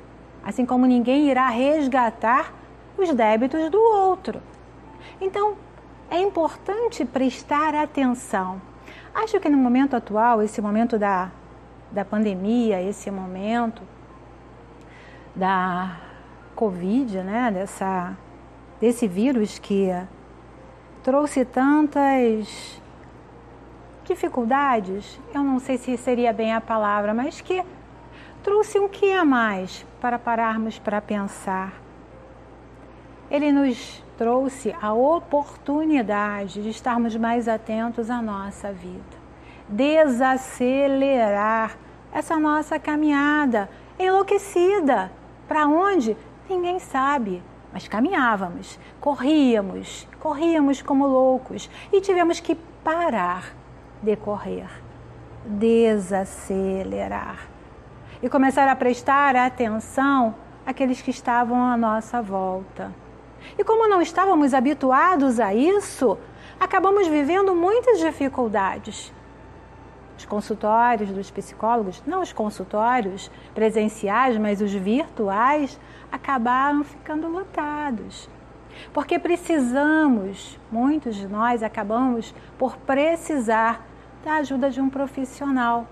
assim 0.43 0.65
como 0.65 0.85
ninguém 0.85 1.29
irá 1.29 1.49
resgatar 1.49 2.53
os 2.97 3.13
débitos 3.13 3.69
do 3.69 3.79
outro. 3.79 4.41
Então, 5.19 5.55
é 6.09 6.19
importante 6.19 7.03
prestar 7.03 7.75
atenção. 7.75 8.61
Acho 9.13 9.39
que 9.39 9.49
no 9.49 9.57
momento 9.57 9.95
atual, 9.95 10.41
esse 10.41 10.61
momento 10.61 10.97
da, 10.97 11.29
da 11.91 12.05
pandemia, 12.05 12.81
esse 12.81 13.11
momento 13.11 13.81
da 15.35 15.97
Covid, 16.55 17.17
né, 17.21 17.51
dessa, 17.51 18.15
desse 18.79 19.07
vírus 19.07 19.59
que 19.59 19.89
trouxe 21.03 21.45
tantas 21.45 22.81
dificuldades, 24.03 25.19
eu 25.33 25.43
não 25.43 25.59
sei 25.59 25.77
se 25.77 25.95
seria 25.97 26.33
bem 26.33 26.53
a 26.53 26.61
palavra, 26.61 27.13
mas 27.13 27.41
que 27.41 27.63
trouxe 28.43 28.79
um 28.79 28.87
que 28.87 29.11
a 29.11 29.23
mais 29.23 29.85
para 29.99 30.19
pararmos 30.19 30.79
para 30.79 31.01
pensar. 31.01 31.73
Ele 33.29 33.51
nos 33.51 34.03
trouxe 34.17 34.75
a 34.81 34.93
oportunidade 34.93 36.61
de 36.61 36.69
estarmos 36.69 37.15
mais 37.15 37.47
atentos 37.47 38.09
à 38.09 38.21
nossa 38.21 38.71
vida, 38.71 39.21
desacelerar 39.69 41.77
essa 42.11 42.37
nossa 42.37 42.77
caminhada 42.77 43.69
enlouquecida 43.97 45.11
Para 45.47 45.67
onde? 45.67 46.17
Ninguém 46.49 46.79
sabe. 46.79 47.41
Mas 47.73 47.87
caminhávamos, 47.87 48.77
corríamos, 48.99 50.07
corríamos 50.19 50.81
como 50.81 51.07
loucos 51.07 51.69
e 51.91 52.01
tivemos 52.01 52.39
que 52.39 52.55
parar 52.83 53.53
de 54.01 54.15
correr, 54.17 54.67
desacelerar 55.45 57.47
e 58.21 58.29
começar 58.29 58.67
a 58.67 58.75
prestar 58.75 59.35
atenção 59.35 60.35
àqueles 60.65 61.01
que 61.01 61.11
estavam 61.11 61.63
à 61.63 61.77
nossa 61.77 62.21
volta. 62.21 62.93
E 63.57 63.63
como 63.63 63.87
não 63.87 64.01
estávamos 64.01 64.53
habituados 64.53 65.39
a 65.39 65.53
isso, 65.53 66.17
acabamos 66.59 67.07
vivendo 67.07 67.55
muitas 67.55 67.99
dificuldades. 67.99 69.13
Os 70.21 70.25
consultórios 70.25 71.09
dos 71.09 71.31
psicólogos, 71.31 72.03
não 72.05 72.21
os 72.21 72.31
consultórios 72.31 73.31
presenciais, 73.55 74.37
mas 74.37 74.61
os 74.61 74.71
virtuais, 74.71 75.79
acabaram 76.11 76.83
ficando 76.83 77.27
lotados. 77.27 78.29
Porque 78.93 79.17
precisamos, 79.17 80.59
muitos 80.71 81.15
de 81.15 81.27
nós 81.27 81.63
acabamos 81.63 82.35
por 82.55 82.77
precisar 82.77 83.83
da 84.23 84.35
ajuda 84.35 84.69
de 84.69 84.79
um 84.79 84.91
profissional. 84.91 85.87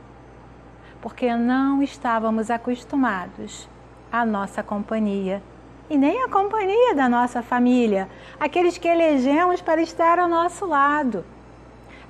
Porque 1.01 1.35
não 1.35 1.81
estávamos 1.81 2.51
acostumados 2.51 3.67
à 4.11 4.23
nossa 4.23 4.61
companhia 4.61 5.41
e 5.89 5.97
nem 5.97 6.23
a 6.23 6.29
companhia 6.29 6.93
da 6.93 7.09
nossa 7.09 7.41
família, 7.41 8.07
aqueles 8.39 8.77
que 8.77 8.87
elegemos 8.87 9.59
para 9.59 9.81
estar 9.81 10.19
ao 10.19 10.27
nosso 10.27 10.67
lado. 10.67 11.25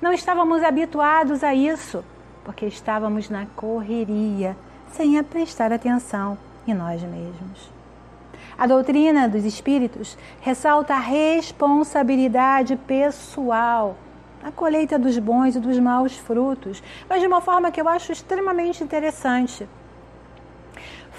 Não 0.02 0.12
estávamos 0.12 0.62
habituados 0.62 1.44
a 1.44 1.54
isso, 1.54 2.02
porque 2.44 2.66
estávamos 2.66 3.28
na 3.28 3.46
correria, 3.56 4.56
sem 4.92 5.22
prestar 5.22 5.72
atenção 5.72 6.36
em 6.66 6.74
nós 6.74 7.02
mesmos. 7.02 7.70
A 8.58 8.66
doutrina 8.66 9.28
dos 9.28 9.44
espíritos 9.44 10.18
ressalta 10.40 10.94
a 10.94 10.98
responsabilidade 10.98 12.76
pessoal 12.76 13.96
na 14.42 14.50
colheita 14.50 14.98
dos 14.98 15.18
bons 15.18 15.56
e 15.56 15.60
dos 15.60 15.78
maus 15.78 16.16
frutos, 16.16 16.82
mas 17.08 17.20
de 17.20 17.26
uma 17.26 17.40
forma 17.40 17.70
que 17.70 17.80
eu 17.80 17.88
acho 17.88 18.12
extremamente 18.12 18.82
interessante 18.82 19.68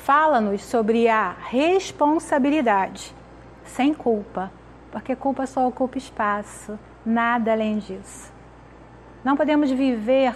fala-nos 0.01 0.63
sobre 0.63 1.08
a 1.08 1.36
responsabilidade, 1.48 3.13
sem 3.63 3.94
culpa, 3.94 4.51
porque 4.92 5.16
culpa 5.16 5.46
só 5.46 5.68
ocupa 5.68 5.98
espaço, 5.98 6.78
nada 7.06 7.51
além 7.51 7.78
disso. 7.78 8.32
Não 9.24 9.38
podemos 9.38 9.70
viver 9.70 10.36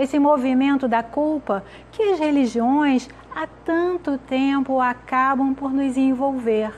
esse 0.00 0.18
movimento 0.18 0.88
da 0.88 1.02
culpa 1.02 1.62
que 1.92 2.02
as 2.02 2.18
religiões 2.18 3.06
há 3.36 3.46
tanto 3.46 4.16
tempo 4.16 4.80
acabam 4.80 5.54
por 5.54 5.70
nos 5.72 5.94
envolver. 5.98 6.72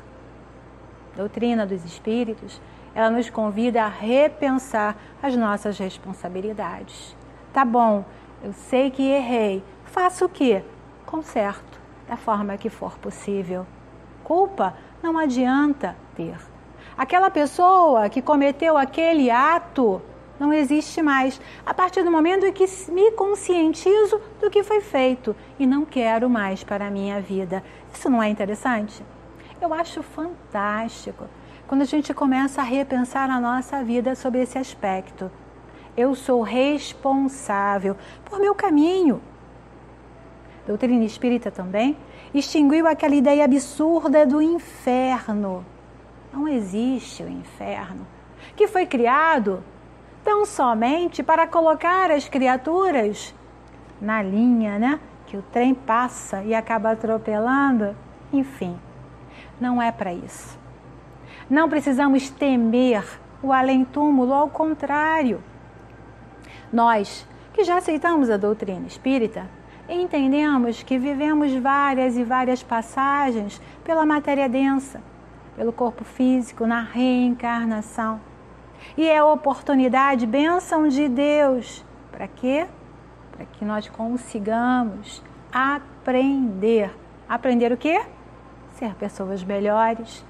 A 1.13 1.17
doutrina 1.17 1.65
dos 1.65 1.85
espíritos, 1.85 2.61
ela 2.93 3.11
nos 3.11 3.31
convida 3.31 3.85
a 3.85 3.89
repensar 3.89 4.97
as 5.23 5.37
nossas 5.37 5.79
responsabilidades. 5.79 7.17
Tá 7.53 7.65
bom, 7.65 8.05
eu 8.43 8.53
sei 8.53 8.91
que 8.91 9.03
errei. 9.03 9.63
Faço 9.85 10.25
o 10.25 10.29
quê? 10.29 10.65
Conserto 11.07 11.81
da 12.09 12.17
forma 12.17 12.57
que 12.57 12.69
for 12.69 12.99
possível. 12.99 13.65
Culpa 14.25 14.75
não 15.01 15.17
adianta 15.17 15.97
ter. 16.17 16.37
Aquela 16.99 17.31
pessoa 17.31 18.09
que 18.09 18.21
cometeu 18.21 18.77
aquele 18.77 19.31
ato 19.31 20.03
não 20.43 20.53
existe 20.53 21.01
mais. 21.01 21.41
A 21.65 21.73
partir 21.73 22.03
do 22.03 22.11
momento 22.11 22.45
em 22.45 22.53
que 22.53 22.67
me 22.91 23.13
conscientizo 23.13 24.21
do 24.41 24.51
que 24.51 24.65
foi 24.65 24.81
feito 24.81 25.37
e 25.57 25.67
não 25.67 25.85
quero 25.85 26.29
mais 26.29 26.65
para 26.65 26.87
a 26.87 26.91
minha 26.91 27.21
vida. 27.21 27.63
Isso 27.95 28.11
não 28.11 28.21
é 28.21 28.29
interessante? 28.29 29.05
Eu 29.61 29.73
acho 29.73 30.03
fantástico 30.03 31.27
quando 31.69 31.83
a 31.83 31.87
gente 31.87 32.13
começa 32.13 32.61
a 32.61 32.65
repensar 32.65 33.31
a 33.31 33.41
nossa 33.41 33.85
vida 33.85 34.17
sobre 34.17 34.43
esse 34.43 34.59
aspecto. 34.59 35.31
Eu 35.97 36.15
sou 36.15 36.43
responsável 36.43 37.97
por 38.25 38.41
meu 38.41 38.55
caminho, 38.55 39.23
doutrina 40.67 41.05
espírita 41.05 41.51
também, 41.51 41.97
extinguiu 42.35 42.87
aquela 42.87 43.15
ideia 43.15 43.45
absurda 43.45 44.27
do 44.27 44.43
inferno. 44.43 45.65
Não 46.33 46.49
existe 46.49 47.23
o 47.23 47.29
inferno, 47.29 48.07
que 48.57 48.67
foi 48.67 48.87
criado 48.87 49.63
tão 50.25 50.45
somente 50.45 51.23
para 51.23 51.47
colocar 51.47 52.11
as 52.11 52.29
criaturas 52.29 53.35
na 54.01 54.23
linha, 54.23 54.79
né? 54.79 55.01
Que 55.27 55.37
o 55.37 55.43
trem 55.43 55.75
passa 55.75 56.43
e 56.43 56.55
acaba 56.55 56.91
atropelando. 56.93 57.97
Enfim, 58.33 58.79
não 59.61 59.81
é 59.81 59.93
para 59.93 60.13
isso. 60.13 60.59
Não 61.49 61.69
precisamos 61.69 62.31
temer 62.31 63.05
o 63.43 63.53
além-túmulo, 63.53 64.33
ao 64.33 64.49
contrário. 64.49 65.43
Nós, 66.73 67.27
que 67.53 67.65
já 67.65 67.77
aceitamos 67.77 68.31
a 68.31 68.37
doutrina 68.37 68.87
espírita, 68.87 69.47
entendemos 69.89 70.83
que 70.83 70.99
vivemos 70.99 71.53
várias 71.55 72.17
e 72.17 72.25
várias 72.25 72.63
passagens 72.63 73.61
pela 73.85 74.07
matéria 74.07 74.49
densa, 74.49 75.03
pelo 75.57 75.73
corpo 75.73 76.05
físico, 76.05 76.67
na 76.67 76.81
reencarnação. 76.81 78.32
E 78.97 79.09
é 79.09 79.23
oportunidade, 79.23 80.27
bênção 80.27 80.89
de 80.89 81.09
Deus. 81.09 81.85
Para 82.11 82.29
quê? 82.29 82.67
Para 83.33 83.47
que 83.47 83.65
nós 83.65 83.89
consigamos 83.89 85.23
aprender. 85.53 86.91
Aprender 87.29 87.73
o 87.73 87.77
quê? 87.77 88.03
Ser 88.73 88.95
pessoas 88.95 89.43
melhores. 89.43 90.25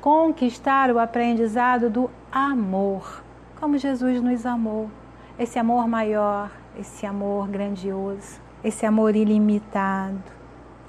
Conquistar 0.00 0.90
o 0.90 0.98
aprendizado 0.98 1.88
do 1.88 2.10
amor, 2.30 3.22
como 3.58 3.78
Jesus 3.78 4.20
nos 4.20 4.44
amou. 4.44 4.90
Esse 5.38 5.58
amor 5.58 5.88
maior, 5.88 6.50
esse 6.78 7.06
amor 7.06 7.48
grandioso, 7.48 8.40
esse 8.62 8.84
amor 8.84 9.16
ilimitado. 9.16 10.22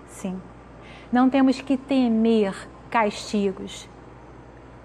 Sim. 0.07 0.41
Não 1.11 1.29
temos 1.29 1.61
que 1.61 1.77
temer 1.77 2.53
castigos. 2.89 3.87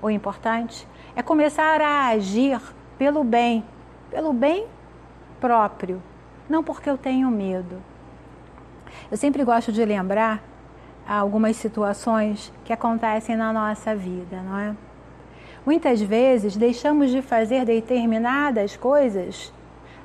O 0.03 0.11
importante 0.11 0.87
é 1.15 1.23
começar 1.23 1.81
a 1.81 2.09
agir 2.09 2.61
pelo 2.99 3.25
bem, 3.25 3.65
pelo 4.11 4.33
bem 4.33 4.67
próprio, 5.41 6.03
não 6.49 6.63
porque 6.63 6.89
eu 6.89 6.99
tenho 6.99 7.31
medo. 7.31 7.83
Eu 9.11 9.17
sempre 9.17 9.45
gosto 9.45 9.73
de 9.73 9.85
lembrar 9.85 10.43
algumas 11.09 11.57
situações 11.57 12.53
que 12.65 12.73
acontecem 12.73 13.37
na 13.37 13.53
nossa 13.53 13.95
vida, 13.95 14.41
não 14.43 14.59
é? 14.59 14.77
Muitas 15.65 16.01
vezes 16.01 16.57
deixamos 16.57 17.11
de 17.11 17.21
fazer 17.21 17.65
determinadas 17.65 18.77
coisas 18.77 19.53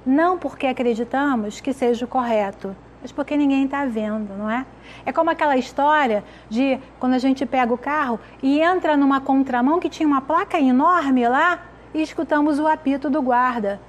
não 0.05 0.37
porque 0.37 0.67
acreditamos 0.67 1.59
que 1.59 1.73
seja 1.73 2.05
o 2.05 2.07
correto, 2.07 2.75
mas 3.05 3.11
porque 3.11 3.37
ninguém 3.37 3.65
está 3.65 3.85
vendo, 3.85 4.35
não 4.35 4.49
é? 4.49 4.65
É 5.05 5.13
como 5.13 5.29
aquela 5.29 5.55
história 5.55 6.23
de 6.49 6.79
quando 6.99 7.13
a 7.13 7.19
gente 7.19 7.45
pega 7.45 7.71
o 7.71 7.77
carro 7.77 8.19
e 8.41 8.59
entra 8.59 8.97
numa 8.97 9.21
contramão 9.21 9.79
que 9.79 9.89
tinha 9.89 10.07
uma 10.07 10.21
placa 10.21 10.59
enorme 10.59 11.27
lá 11.27 11.67
e 11.93 12.01
escutamos 12.01 12.57
o 12.57 12.65
apito 12.65 13.07
do 13.07 13.21
guarda. 13.21 13.79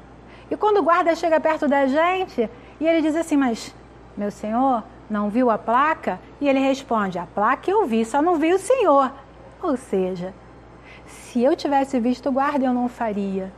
E 0.51 0.57
quando 0.57 0.81
o 0.81 0.83
guarda 0.83 1.15
chega 1.15 1.41
perto 1.41 1.67
da 1.67 1.87
gente 1.87 2.51
e 2.79 2.87
ele 2.87 3.01
diz 3.01 3.17
assim: 3.17 3.39
Mas, 3.39 3.75
meu 4.15 4.31
senhor, 4.31 4.85
não 5.09 5.31
viu 5.31 5.49
a 5.49 5.57
placa? 5.57 6.21
E 6.39 6.47
ele 6.47 6.61
responde: 6.61 7.19
A 7.19 7.25
placa 7.25 7.71
eu 7.71 7.87
vi, 7.87 8.05
só 8.05 8.21
não 8.21 8.35
vi 8.35 8.53
o 8.53 8.59
senhor. 8.59 9.11
Ou 9.63 9.79
seja, 9.79 10.35
se 11.07 11.43
eu 11.43 11.57
tivesse 11.57 11.99
visto 11.99 12.29
o 12.29 12.33
guarda, 12.33 12.67
eu 12.67 12.75
não 12.75 12.87
faria. 12.87 13.51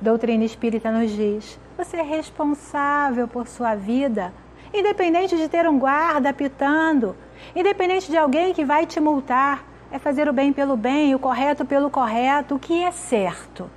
Doutrina 0.00 0.44
espírita 0.44 0.92
nos 0.92 1.10
diz: 1.10 1.58
você 1.76 1.96
é 1.96 2.02
responsável 2.02 3.26
por 3.26 3.48
sua 3.48 3.74
vida, 3.74 4.32
independente 4.74 5.36
de 5.36 5.48
ter 5.48 5.68
um 5.68 5.78
guarda 5.78 6.30
apitando, 6.30 7.16
independente 7.54 8.10
de 8.10 8.16
alguém 8.16 8.52
que 8.52 8.64
vai 8.64 8.86
te 8.86 9.00
multar. 9.00 9.64
É 9.90 9.98
fazer 9.98 10.28
o 10.28 10.32
bem 10.32 10.52
pelo 10.52 10.76
bem, 10.76 11.14
o 11.14 11.18
correto 11.18 11.64
pelo 11.64 11.88
correto, 11.88 12.56
o 12.56 12.58
que 12.58 12.82
é 12.82 12.90
certo. 12.90 13.70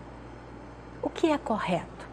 O 1.01 1.09
que 1.09 1.31
é 1.31 1.37
correto? 1.37 2.07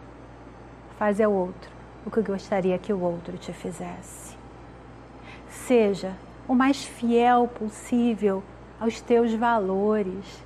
Fazer 0.99 1.25
ao 1.25 1.33
outro 1.33 1.75
o 2.05 2.11
que 2.11 2.21
gostaria 2.21 2.79
que 2.79 2.93
o 2.93 3.01
outro 3.01 3.39
te 3.39 3.53
fizesse. 3.53 4.37
Seja 5.49 6.13
o 6.47 6.55
mais 6.55 6.85
fiel 6.85 7.49
possível 7.49 8.43
aos 8.79 9.01
teus 9.01 9.33
valores 9.33 10.45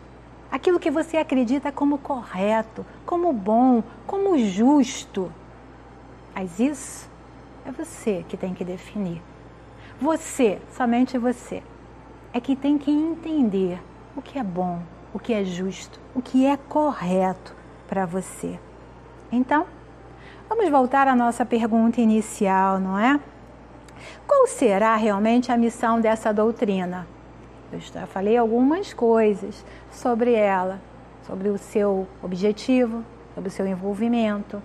aquilo 0.50 0.78
que 0.78 0.90
você 0.90 1.16
acredita 1.16 1.72
como 1.72 1.98
correto, 1.98 2.86
como 3.04 3.32
bom, 3.32 3.82
como 4.06 4.38
justo. 4.38 5.32
Mas 6.34 6.60
isso 6.60 7.07
é 7.68 7.72
você 7.72 8.24
que 8.26 8.36
tem 8.36 8.54
que 8.54 8.64
definir. 8.64 9.22
Você, 10.00 10.58
somente 10.74 11.18
você, 11.18 11.62
é 12.32 12.40
que 12.40 12.56
tem 12.56 12.78
que 12.78 12.90
entender 12.90 13.78
o 14.16 14.22
que 14.22 14.38
é 14.38 14.42
bom, 14.42 14.80
o 15.12 15.18
que 15.18 15.34
é 15.34 15.44
justo, 15.44 16.00
o 16.14 16.22
que 16.22 16.46
é 16.46 16.56
correto 16.56 17.54
para 17.86 18.06
você. 18.06 18.58
Então, 19.30 19.66
vamos 20.48 20.68
voltar 20.70 21.06
à 21.08 21.14
nossa 21.14 21.44
pergunta 21.44 22.00
inicial, 22.00 22.80
não 22.80 22.98
é? 22.98 23.20
Qual 24.26 24.46
será 24.46 24.96
realmente 24.96 25.52
a 25.52 25.56
missão 25.56 26.00
dessa 26.00 26.32
doutrina? 26.32 27.06
Eu 27.70 27.80
já 27.80 28.06
falei 28.06 28.38
algumas 28.38 28.94
coisas 28.94 29.62
sobre 29.90 30.32
ela, 30.32 30.80
sobre 31.26 31.50
o 31.50 31.58
seu 31.58 32.08
objetivo, 32.22 33.04
sobre 33.34 33.48
o 33.48 33.52
seu 33.52 33.66
envolvimento, 33.66 34.62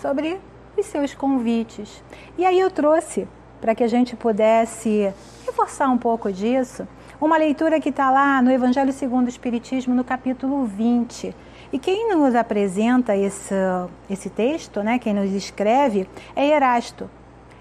sobre 0.00 0.40
os 0.80 0.86
seus 0.86 1.14
convites. 1.14 2.02
E 2.36 2.44
aí 2.44 2.58
eu 2.58 2.70
trouxe, 2.70 3.26
para 3.60 3.74
que 3.74 3.82
a 3.82 3.88
gente 3.88 4.14
pudesse 4.16 5.12
reforçar 5.44 5.88
um 5.88 5.98
pouco 5.98 6.32
disso, 6.32 6.86
uma 7.20 7.36
leitura 7.36 7.80
que 7.80 7.88
está 7.88 8.10
lá 8.10 8.40
no 8.40 8.50
Evangelho 8.50 8.92
segundo 8.92 9.26
o 9.26 9.28
Espiritismo, 9.28 9.94
no 9.94 10.04
capítulo 10.04 10.64
20. 10.64 11.34
E 11.72 11.78
quem 11.78 12.14
nos 12.14 12.34
apresenta 12.34 13.16
esse, 13.16 13.54
esse 14.08 14.30
texto, 14.30 14.82
né, 14.82 14.98
quem 14.98 15.12
nos 15.12 15.30
escreve, 15.32 16.08
é 16.36 16.46
Erasto. 16.46 17.10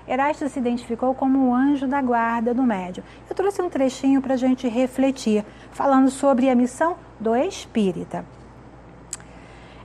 Erasto 0.07 0.47
se 0.47 0.59
identificou 0.59 1.13
como 1.13 1.49
o 1.49 1.53
anjo 1.53 1.87
da 1.87 2.01
guarda 2.01 2.53
do 2.53 2.63
médium. 2.63 3.03
Eu 3.29 3.35
trouxe 3.35 3.61
um 3.61 3.69
trechinho 3.69 4.21
para 4.21 4.35
a 4.35 4.37
gente 4.37 4.67
refletir, 4.67 5.43
falando 5.71 6.09
sobre 6.09 6.49
a 6.49 6.55
missão 6.55 6.95
do 7.19 7.35
espírita. 7.35 8.23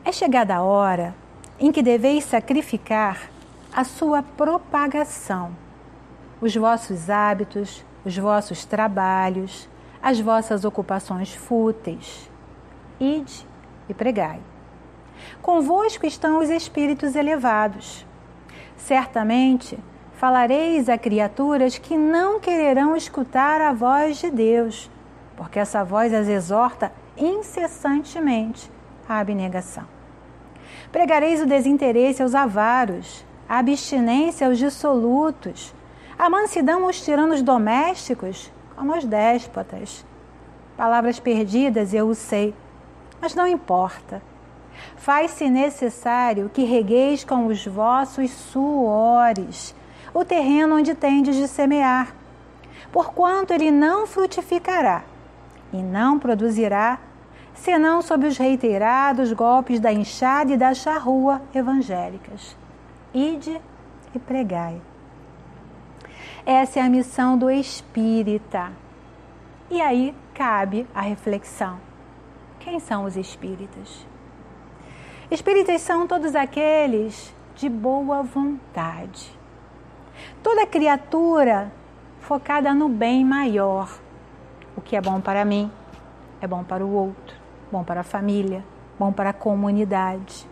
É 0.04 0.12
chegada 0.12 0.54
a 0.54 0.62
hora 0.62 1.21
em 1.58 1.70
que 1.70 1.82
deveis 1.82 2.24
sacrificar 2.24 3.30
a 3.72 3.84
sua 3.84 4.22
propagação, 4.22 5.56
os 6.40 6.54
vossos 6.54 7.08
hábitos, 7.08 7.84
os 8.04 8.16
vossos 8.16 8.64
trabalhos, 8.64 9.68
as 10.02 10.20
vossas 10.20 10.64
ocupações 10.64 11.34
fúteis. 11.34 12.30
Ide 13.00 13.46
e 13.88 13.94
pregai. 13.94 14.40
Convosco 15.40 16.06
estão 16.06 16.40
os 16.40 16.50
espíritos 16.50 17.14
elevados. 17.14 18.04
Certamente 18.76 19.78
falareis 20.14 20.88
a 20.88 20.98
criaturas 20.98 21.78
que 21.78 21.96
não 21.96 22.40
quererão 22.40 22.96
escutar 22.96 23.60
a 23.60 23.72
voz 23.72 24.18
de 24.18 24.30
Deus, 24.30 24.90
porque 25.36 25.58
essa 25.58 25.84
voz 25.84 26.12
as 26.12 26.28
exorta 26.28 26.92
incessantemente 27.16 28.70
à 29.08 29.18
abnegação. 29.18 30.01
Pregareis 30.92 31.40
o 31.40 31.46
desinteresse 31.46 32.22
aos 32.22 32.34
avaros, 32.34 33.24
a 33.48 33.58
abstinência 33.58 34.46
aos 34.46 34.58
dissolutos, 34.58 35.74
a 36.18 36.28
mansidão 36.28 36.84
aos 36.84 37.00
tiranos 37.00 37.40
domésticos, 37.40 38.52
como 38.76 38.94
aos 38.94 39.04
déspotas. 39.04 40.04
Palavras 40.76 41.18
perdidas, 41.18 41.94
eu 41.94 42.08
o 42.08 42.14
sei, 42.14 42.54
mas 43.22 43.34
não 43.34 43.46
importa. 43.46 44.22
Faz-se 44.96 45.48
necessário 45.48 46.50
que 46.52 46.64
regueis 46.64 47.24
com 47.24 47.46
os 47.46 47.66
vossos 47.66 48.30
suores 48.30 49.74
o 50.12 50.24
terreno 50.24 50.76
onde 50.76 50.94
tendes 50.94 51.36
de 51.36 51.48
semear, 51.48 52.14
porquanto 52.90 53.52
ele 53.54 53.70
não 53.70 54.06
frutificará 54.06 55.04
e 55.72 55.78
não 55.78 56.18
produzirá, 56.18 56.98
senão 57.54 58.02
sob 58.02 58.26
os 58.26 58.36
reiterados 58.36 59.32
golpes 59.32 59.80
da 59.80 59.92
enxada 59.92 60.52
e 60.52 60.56
da 60.56 60.74
charrua 60.74 61.40
evangélicas. 61.54 62.56
Ide 63.14 63.60
e 64.14 64.18
pregai. 64.18 64.80
Essa 66.44 66.80
é 66.80 66.82
a 66.82 66.88
missão 66.88 67.38
do 67.38 67.50
espírita. 67.50 68.72
E 69.70 69.80
aí 69.80 70.14
cabe 70.34 70.86
a 70.94 71.00
reflexão: 71.00 71.78
quem 72.58 72.80
são 72.80 73.04
os 73.04 73.16
espíritas? 73.16 74.06
Espíritas 75.30 75.80
são 75.80 76.06
todos 76.06 76.34
aqueles 76.34 77.34
de 77.54 77.68
boa 77.68 78.22
vontade 78.22 79.42
toda 80.42 80.66
criatura 80.66 81.72
focada 82.20 82.74
no 82.74 82.88
bem 82.88 83.24
maior. 83.24 83.98
O 84.76 84.80
que 84.80 84.96
é 84.96 85.00
bom 85.00 85.20
para 85.20 85.44
mim 85.44 85.70
é 86.40 86.46
bom 86.46 86.64
para 86.64 86.84
o 86.84 86.92
outro, 86.92 87.36
bom 87.72 87.82
para 87.82 88.02
a 88.02 88.04
família, 88.04 88.62
bom 88.98 89.10
para 89.10 89.30
a 89.30 89.32
comunidade. 89.32 90.46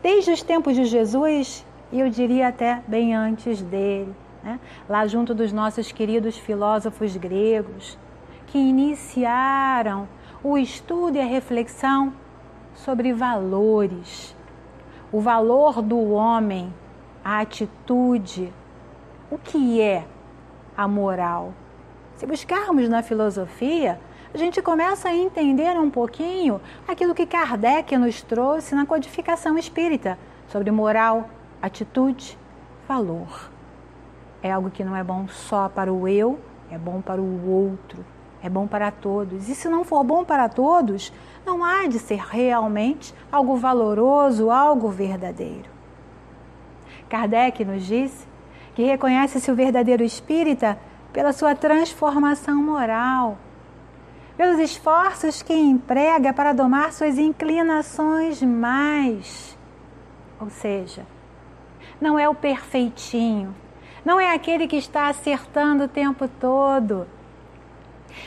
Desde 0.00 0.30
os 0.30 0.42
tempos 0.42 0.76
de 0.76 0.84
Jesus, 0.84 1.66
e 1.90 1.98
eu 1.98 2.08
diria 2.08 2.46
até 2.46 2.80
bem 2.86 3.16
antes 3.16 3.60
dele, 3.60 4.14
né? 4.40 4.60
lá 4.88 5.08
junto 5.08 5.34
dos 5.34 5.52
nossos 5.52 5.90
queridos 5.90 6.38
filósofos 6.38 7.16
gregos, 7.16 7.98
que 8.46 8.58
iniciaram 8.58 10.08
o 10.42 10.56
estudo 10.56 11.16
e 11.16 11.20
a 11.20 11.24
reflexão 11.24 12.12
sobre 12.74 13.12
valores, 13.12 14.36
o 15.10 15.20
valor 15.20 15.82
do 15.82 16.12
homem, 16.12 16.72
a 17.24 17.40
atitude, 17.40 18.52
o 19.28 19.36
que 19.36 19.80
é 19.80 20.06
a 20.76 20.86
moral. 20.86 21.52
Se 22.14 22.24
buscarmos 22.24 22.88
na 22.88 23.02
filosofia, 23.02 24.00
a 24.32 24.38
gente 24.38 24.62
começa 24.62 25.08
a 25.08 25.14
entender 25.14 25.76
um 25.78 25.90
pouquinho 25.90 26.60
aquilo 26.86 27.14
que 27.14 27.26
Kardec 27.26 27.96
nos 27.96 28.22
trouxe 28.22 28.74
na 28.74 28.86
codificação 28.86 29.58
espírita 29.58 30.16
sobre 30.46 30.70
moral, 30.70 31.28
atitude, 31.60 32.38
valor. 32.86 33.50
É 34.42 34.52
algo 34.52 34.70
que 34.70 34.84
não 34.84 34.94
é 34.94 35.02
bom 35.02 35.26
só 35.28 35.68
para 35.68 35.92
o 35.92 36.06
eu, 36.06 36.38
é 36.70 36.78
bom 36.78 37.00
para 37.00 37.20
o 37.20 37.50
outro, 37.50 38.04
é 38.40 38.48
bom 38.48 38.68
para 38.68 38.92
todos. 38.92 39.48
E 39.48 39.54
se 39.54 39.68
não 39.68 39.84
for 39.84 40.04
bom 40.04 40.24
para 40.24 40.48
todos, 40.48 41.12
não 41.44 41.64
há 41.64 41.88
de 41.88 41.98
ser 41.98 42.20
realmente 42.20 43.12
algo 43.32 43.56
valoroso, 43.56 44.50
algo 44.50 44.88
verdadeiro. 44.88 45.68
Kardec 47.08 47.64
nos 47.64 47.84
disse 47.84 48.28
que 48.76 48.84
reconhece-se 48.84 49.50
o 49.50 49.56
verdadeiro 49.56 50.04
espírita 50.04 50.78
pela 51.12 51.32
sua 51.32 51.56
transformação 51.56 52.62
moral, 52.62 53.36
pelos 54.40 54.58
esforços 54.58 55.42
que 55.42 55.52
emprega 55.52 56.32
para 56.32 56.54
domar 56.54 56.94
suas 56.94 57.18
inclinações 57.18 58.42
mais. 58.42 59.54
Ou 60.40 60.48
seja, 60.48 61.04
não 62.00 62.18
é 62.18 62.26
o 62.26 62.34
perfeitinho, 62.34 63.54
não 64.02 64.18
é 64.18 64.32
aquele 64.32 64.66
que 64.66 64.76
está 64.76 65.08
acertando 65.08 65.84
o 65.84 65.88
tempo 65.88 66.26
todo. 66.26 67.06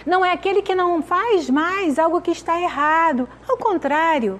Não 0.05 0.23
é 0.23 0.31
aquele 0.31 0.61
que 0.61 0.75
não 0.75 1.01
faz 1.01 1.49
mais 1.49 1.97
algo 1.97 2.21
que 2.21 2.29
está 2.29 2.61
errado. 2.61 3.27
Ao 3.49 3.57
contrário, 3.57 4.39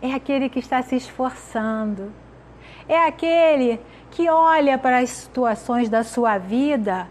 é 0.00 0.14
aquele 0.14 0.48
que 0.48 0.60
está 0.60 0.80
se 0.80 0.96
esforçando. 0.96 2.10
É 2.88 3.06
aquele 3.06 3.78
que 4.10 4.30
olha 4.30 4.78
para 4.78 5.00
as 5.00 5.10
situações 5.10 5.90
da 5.90 6.02
sua 6.02 6.38
vida, 6.38 7.06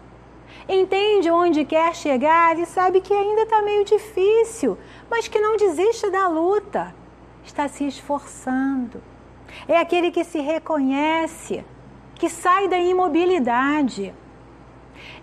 entende 0.68 1.30
onde 1.30 1.64
quer 1.64 1.94
chegar 1.94 2.58
e 2.58 2.66
sabe 2.66 3.00
que 3.00 3.12
ainda 3.12 3.42
está 3.42 3.62
meio 3.62 3.84
difícil, 3.84 4.76
mas 5.10 5.28
que 5.28 5.40
não 5.40 5.56
desiste 5.56 6.10
da 6.10 6.28
luta, 6.28 6.94
está 7.44 7.68
se 7.68 7.86
esforçando. 7.86 9.02
É 9.68 9.78
aquele 9.78 10.10
que 10.10 10.24
se 10.24 10.40
reconhece, 10.40 11.64
que 12.14 12.28
sai 12.28 12.68
da 12.68 12.78
imobilidade. 12.78 14.14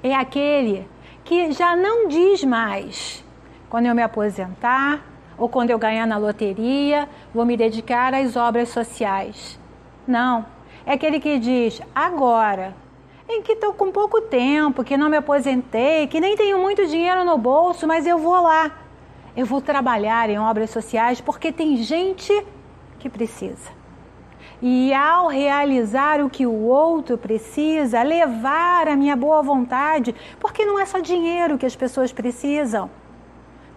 É 0.01 0.15
aquele 0.15 0.87
que 1.23 1.51
já 1.51 1.75
não 1.75 2.07
diz 2.07 2.43
mais: 2.43 3.23
quando 3.69 3.85
eu 3.85 3.95
me 3.95 4.01
aposentar 4.01 5.03
ou 5.37 5.49
quando 5.49 5.71
eu 5.71 5.79
ganhar 5.79 6.05
na 6.07 6.17
loteria, 6.17 7.09
vou 7.33 7.45
me 7.45 7.57
dedicar 7.57 8.13
às 8.13 8.35
obras 8.35 8.69
sociais. 8.69 9.59
Não 10.07 10.45
é 10.85 10.93
aquele 10.93 11.19
que 11.19 11.39
diz 11.39 11.81
agora, 11.95 12.75
em 13.33 13.41
que 13.41 13.53
estou 13.53 13.73
com 13.73 13.91
pouco 13.91 14.21
tempo, 14.21 14.83
que 14.83 14.97
não 14.97 15.09
me 15.09 15.17
aposentei, 15.17 16.07
que 16.07 16.19
nem 16.19 16.35
tenho 16.35 16.59
muito 16.59 16.85
dinheiro 16.87 17.23
no 17.25 17.37
bolso, 17.37 17.87
mas 17.87 18.05
eu 18.05 18.17
vou 18.17 18.41
lá. 18.41 18.71
Eu 19.35 19.45
vou 19.45 19.61
trabalhar 19.61 20.29
em 20.29 20.37
obras 20.37 20.69
sociais 20.69 21.19
porque 21.19 21.51
tem 21.51 21.77
gente 21.77 22.31
que 22.99 23.09
precisa. 23.09 23.71
E 24.61 24.93
ao 24.93 25.27
realizar 25.27 26.21
o 26.21 26.29
que 26.29 26.45
o 26.45 26.53
outro 26.53 27.17
precisa, 27.17 28.01
levar 28.03 28.87
a 28.87 28.95
minha 28.95 29.15
boa 29.15 29.41
vontade, 29.41 30.15
porque 30.39 30.65
não 30.65 30.79
é 30.79 30.85
só 30.85 30.99
dinheiro 30.99 31.57
que 31.57 31.65
as 31.65 31.75
pessoas 31.75 32.13
precisam. 32.13 32.89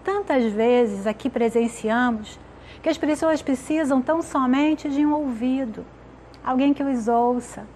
Tantas 0.04 0.44
vezes 0.44 1.06
aqui 1.06 1.28
presenciamos 1.28 2.38
que 2.82 2.88
as 2.88 2.98
pessoas 2.98 3.42
precisam 3.42 4.00
tão 4.00 4.22
somente 4.22 4.88
de 4.88 5.04
um 5.04 5.12
ouvido 5.12 5.84
alguém 6.46 6.72
que 6.72 6.82
os 6.82 7.08
ouça, 7.08 7.66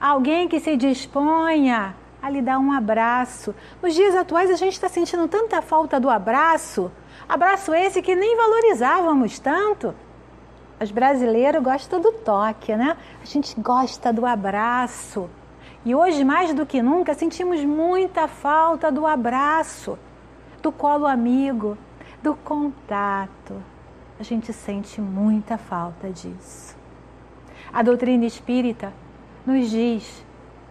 alguém 0.00 0.48
que 0.48 0.58
se 0.58 0.76
disponha 0.76 1.94
a 2.22 2.30
lhe 2.30 2.40
dar 2.40 2.58
um 2.58 2.72
abraço. 2.72 3.54
Nos 3.82 3.94
dias 3.94 4.14
atuais 4.14 4.50
a 4.50 4.56
gente 4.56 4.72
está 4.72 4.88
sentindo 4.88 5.28
tanta 5.28 5.60
falta 5.60 6.00
do 6.00 6.08
abraço, 6.08 6.90
abraço 7.28 7.74
esse 7.74 8.00
que 8.00 8.14
nem 8.14 8.36
valorizávamos 8.36 9.38
tanto. 9.38 9.94
Os 10.80 10.90
brasileiros 10.90 11.62
gostam 11.62 12.00
do 12.00 12.12
toque, 12.12 12.74
né? 12.74 12.96
A 13.22 13.26
gente 13.26 13.54
gosta 13.60 14.10
do 14.12 14.24
abraço. 14.24 15.28
E 15.84 15.94
hoje, 15.94 16.24
mais 16.24 16.54
do 16.54 16.64
que 16.64 16.80
nunca, 16.80 17.12
sentimos 17.12 17.62
muita 17.64 18.26
falta 18.26 18.90
do 18.90 19.06
abraço, 19.06 19.98
do 20.62 20.72
colo 20.72 21.06
amigo, 21.06 21.76
do 22.22 22.34
contato. 22.34 23.62
A 24.18 24.22
gente 24.22 24.52
sente 24.52 25.00
muita 25.00 25.58
falta 25.58 26.10
disso. 26.10 26.76
A 27.72 27.82
doutrina 27.82 28.24
espírita 28.24 28.92
nos 29.46 29.70
diz: 29.70 30.24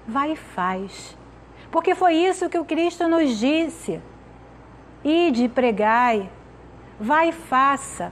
vai 0.07 0.33
e 0.33 0.35
faz. 0.35 1.17
Porque 1.71 1.93
foi 1.93 2.15
isso 2.15 2.49
que 2.49 2.57
o 2.57 2.65
Cristo 2.65 3.07
nos 3.07 3.37
disse. 3.37 4.01
Ide 5.03 5.45
e 5.45 5.49
pregai, 5.49 6.29
vai 6.99 7.29
e 7.29 7.31
faça. 7.31 8.11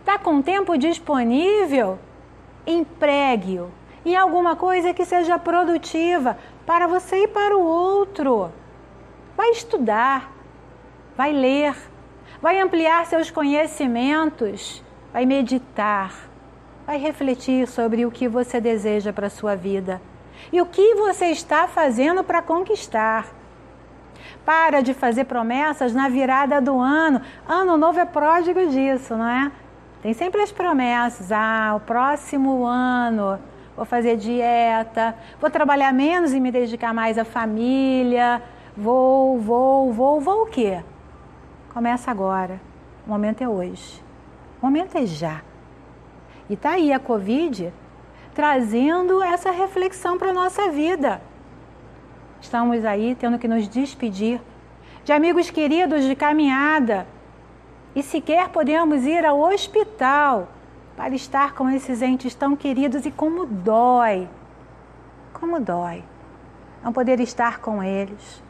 Está 0.00 0.18
com 0.18 0.42
tempo 0.42 0.76
disponível? 0.76 1.98
Empregue-o 2.66 3.70
em 4.04 4.16
alguma 4.16 4.56
coisa 4.56 4.92
que 4.92 5.04
seja 5.04 5.38
produtiva 5.38 6.36
para 6.66 6.86
você 6.86 7.24
e 7.24 7.28
para 7.28 7.56
o 7.56 7.62
outro. 7.62 8.50
Vai 9.36 9.50
estudar, 9.50 10.32
vai 11.16 11.32
ler, 11.32 11.76
vai 12.40 12.58
ampliar 12.58 13.06
seus 13.06 13.30
conhecimentos, 13.30 14.82
vai 15.12 15.24
meditar, 15.24 16.31
vai 16.86 16.98
refletir 16.98 17.66
sobre 17.68 18.04
o 18.04 18.10
que 18.10 18.28
você 18.28 18.60
deseja 18.60 19.12
para 19.12 19.26
a 19.26 19.30
sua 19.30 19.54
vida 19.54 20.00
e 20.52 20.60
o 20.60 20.66
que 20.66 20.94
você 20.94 21.26
está 21.26 21.68
fazendo 21.68 22.24
para 22.24 22.42
conquistar. 22.42 23.26
Para 24.44 24.80
de 24.80 24.92
fazer 24.92 25.24
promessas 25.24 25.94
na 25.94 26.08
virada 26.08 26.60
do 26.60 26.78
ano. 26.80 27.20
Ano 27.46 27.76
novo 27.76 28.00
é 28.00 28.04
pródigo 28.04 28.66
disso, 28.66 29.16
não 29.16 29.28
é? 29.28 29.52
Tem 30.02 30.12
sempre 30.12 30.42
as 30.42 30.50
promessas. 30.50 31.30
Ah, 31.30 31.74
o 31.76 31.80
próximo 31.80 32.64
ano 32.64 33.38
vou 33.76 33.84
fazer 33.84 34.16
dieta, 34.16 35.14
vou 35.40 35.50
trabalhar 35.50 35.92
menos 35.92 36.32
e 36.32 36.40
me 36.40 36.50
dedicar 36.50 36.92
mais 36.92 37.18
à 37.18 37.24
família. 37.24 38.42
Vou, 38.76 39.38
vou, 39.38 39.92
vou, 39.92 40.20
vou 40.20 40.42
o 40.42 40.46
quê? 40.46 40.82
Começa 41.72 42.10
agora. 42.10 42.60
O 43.06 43.10
momento 43.10 43.42
é 43.42 43.48
hoje. 43.48 44.02
O 44.60 44.66
momento 44.66 44.96
é 44.96 45.06
já. 45.06 45.42
E 46.52 46.56
tá 46.56 46.72
aí 46.72 46.92
a 46.92 46.98
Covid 46.98 47.72
trazendo 48.34 49.22
essa 49.22 49.50
reflexão 49.50 50.18
para 50.18 50.28
a 50.28 50.34
nossa 50.34 50.68
vida. 50.68 51.22
Estamos 52.42 52.84
aí 52.84 53.14
tendo 53.14 53.38
que 53.38 53.48
nos 53.48 53.66
despedir 53.66 54.38
de 55.02 55.14
amigos 55.14 55.48
queridos 55.48 56.04
de 56.04 56.14
caminhada 56.14 57.06
e 57.96 58.02
sequer 58.02 58.50
podemos 58.50 59.06
ir 59.06 59.24
ao 59.24 59.40
hospital 59.40 60.48
para 60.94 61.14
estar 61.14 61.54
com 61.54 61.70
esses 61.70 62.02
entes 62.02 62.34
tão 62.34 62.54
queridos 62.54 63.06
e 63.06 63.10
como 63.10 63.46
dói. 63.46 64.28
Como 65.32 65.58
dói 65.58 66.04
não 66.84 66.92
poder 66.92 67.18
estar 67.18 67.60
com 67.60 67.82
eles. 67.82 68.42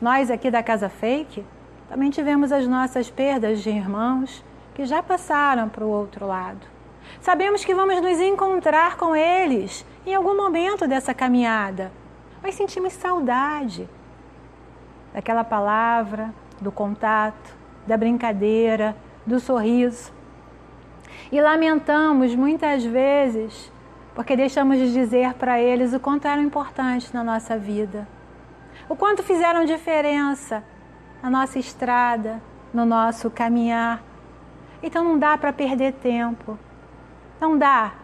Nós 0.00 0.30
aqui 0.30 0.48
da 0.48 0.62
Casa 0.62 0.88
Fake 0.88 1.44
também 1.88 2.08
tivemos 2.08 2.52
as 2.52 2.68
nossas 2.68 3.10
perdas 3.10 3.64
de 3.64 3.70
irmãos 3.70 4.44
que 4.76 4.86
já 4.86 5.02
passaram 5.02 5.68
para 5.68 5.84
o 5.84 5.88
outro 5.88 6.24
lado. 6.24 6.71
Sabemos 7.20 7.64
que 7.64 7.74
vamos 7.74 8.00
nos 8.00 8.18
encontrar 8.20 8.96
com 8.96 9.14
eles 9.14 9.84
em 10.06 10.14
algum 10.14 10.36
momento 10.36 10.86
dessa 10.86 11.14
caminhada, 11.14 11.92
mas 12.42 12.54
sentimos 12.54 12.92
saudade 12.92 13.88
daquela 15.12 15.44
palavra, 15.44 16.34
do 16.60 16.72
contato, 16.72 17.54
da 17.86 17.96
brincadeira, 17.96 18.96
do 19.26 19.38
sorriso. 19.38 20.12
E 21.30 21.40
lamentamos 21.40 22.34
muitas 22.34 22.84
vezes 22.84 23.70
porque 24.14 24.36
deixamos 24.36 24.78
de 24.78 24.92
dizer 24.92 25.34
para 25.34 25.60
eles 25.60 25.94
o 25.94 26.00
quanto 26.00 26.26
eram 26.26 26.42
importantes 26.42 27.12
na 27.12 27.24
nossa 27.24 27.56
vida, 27.56 28.06
o 28.88 28.96
quanto 28.96 29.22
fizeram 29.22 29.64
diferença 29.64 30.62
na 31.22 31.30
nossa 31.30 31.58
estrada, 31.58 32.42
no 32.74 32.84
nosso 32.84 33.30
caminhar. 33.30 34.02
Então 34.82 35.04
não 35.04 35.18
dá 35.18 35.38
para 35.38 35.52
perder 35.52 35.92
tempo. 35.94 36.58
Não 37.42 37.58
dá 37.58 37.94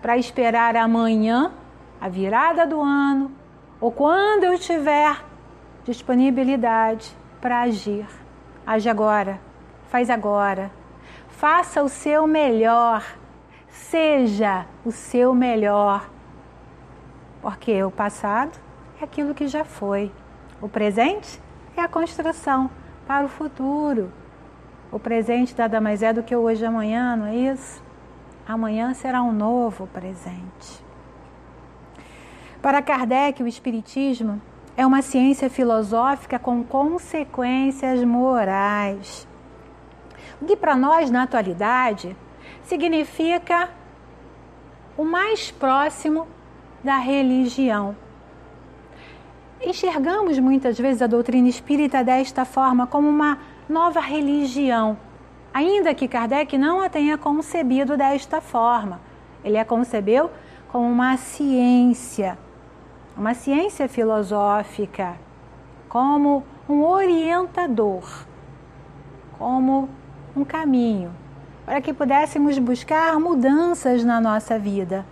para 0.00 0.16
esperar 0.16 0.74
amanhã, 0.74 1.52
a 2.00 2.08
virada 2.08 2.66
do 2.66 2.80
ano, 2.80 3.30
ou 3.78 3.92
quando 3.92 4.44
eu 4.44 4.58
tiver 4.58 5.22
disponibilidade 5.84 7.14
para 7.38 7.60
agir. 7.60 8.06
Age 8.66 8.88
agora, 8.88 9.38
faz 9.88 10.08
agora. 10.08 10.70
Faça 11.28 11.82
o 11.82 11.90
seu 11.90 12.26
melhor. 12.26 13.04
Seja 13.68 14.64
o 14.82 14.90
seu 14.90 15.34
melhor. 15.34 16.08
Porque 17.42 17.82
o 17.84 17.90
passado 17.90 18.58
é 18.98 19.04
aquilo 19.04 19.34
que 19.34 19.46
já 19.46 19.62
foi. 19.62 20.10
O 20.58 20.70
presente 20.70 21.38
é 21.76 21.82
a 21.82 21.88
construção 21.88 22.70
para 23.06 23.26
o 23.26 23.28
futuro. 23.28 24.10
O 24.90 24.98
presente 24.98 25.54
nada 25.58 25.82
mais 25.82 26.02
é 26.02 26.14
do 26.14 26.22
que 26.22 26.34
o 26.34 26.40
hoje 26.40 26.64
e 26.64 26.66
amanhã, 26.66 27.14
não 27.14 27.26
é 27.26 27.36
isso? 27.36 27.84
Amanhã 28.48 28.94
será 28.94 29.22
um 29.22 29.32
novo 29.32 29.88
presente. 29.88 30.84
Para 32.62 32.80
Kardec, 32.80 33.42
o 33.42 33.48
Espiritismo 33.48 34.40
é 34.76 34.86
uma 34.86 35.02
ciência 35.02 35.50
filosófica 35.50 36.38
com 36.38 36.62
consequências 36.62 38.04
morais. 38.04 39.26
O 40.40 40.44
que 40.44 40.54
para 40.54 40.76
nós, 40.76 41.10
na 41.10 41.24
atualidade, 41.24 42.16
significa 42.62 43.68
o 44.96 45.04
mais 45.04 45.50
próximo 45.50 46.28
da 46.84 46.98
religião. 46.98 47.96
Enxergamos 49.60 50.38
muitas 50.38 50.78
vezes 50.78 51.02
a 51.02 51.08
doutrina 51.08 51.48
espírita 51.48 52.04
desta 52.04 52.44
forma 52.44 52.86
como 52.86 53.08
uma 53.08 53.38
nova 53.68 53.98
religião 53.98 54.96
ainda 55.56 55.94
que 55.94 56.06
Kardec 56.06 56.58
não 56.58 56.82
a 56.82 56.90
tenha 56.90 57.16
concebido 57.16 57.96
desta 57.96 58.42
forma. 58.42 59.00
Ele 59.42 59.56
a 59.56 59.64
concebeu 59.64 60.30
como 60.68 60.86
uma 60.86 61.16
ciência, 61.16 62.36
uma 63.16 63.32
ciência 63.32 63.88
filosófica, 63.88 65.14
como 65.88 66.44
um 66.68 66.82
orientador, 66.82 68.26
como 69.38 69.88
um 70.36 70.44
caminho, 70.44 71.10
para 71.64 71.80
que 71.80 71.94
pudéssemos 71.94 72.58
buscar 72.58 73.18
mudanças 73.18 74.04
na 74.04 74.20
nossa 74.20 74.58
vida. 74.58 75.06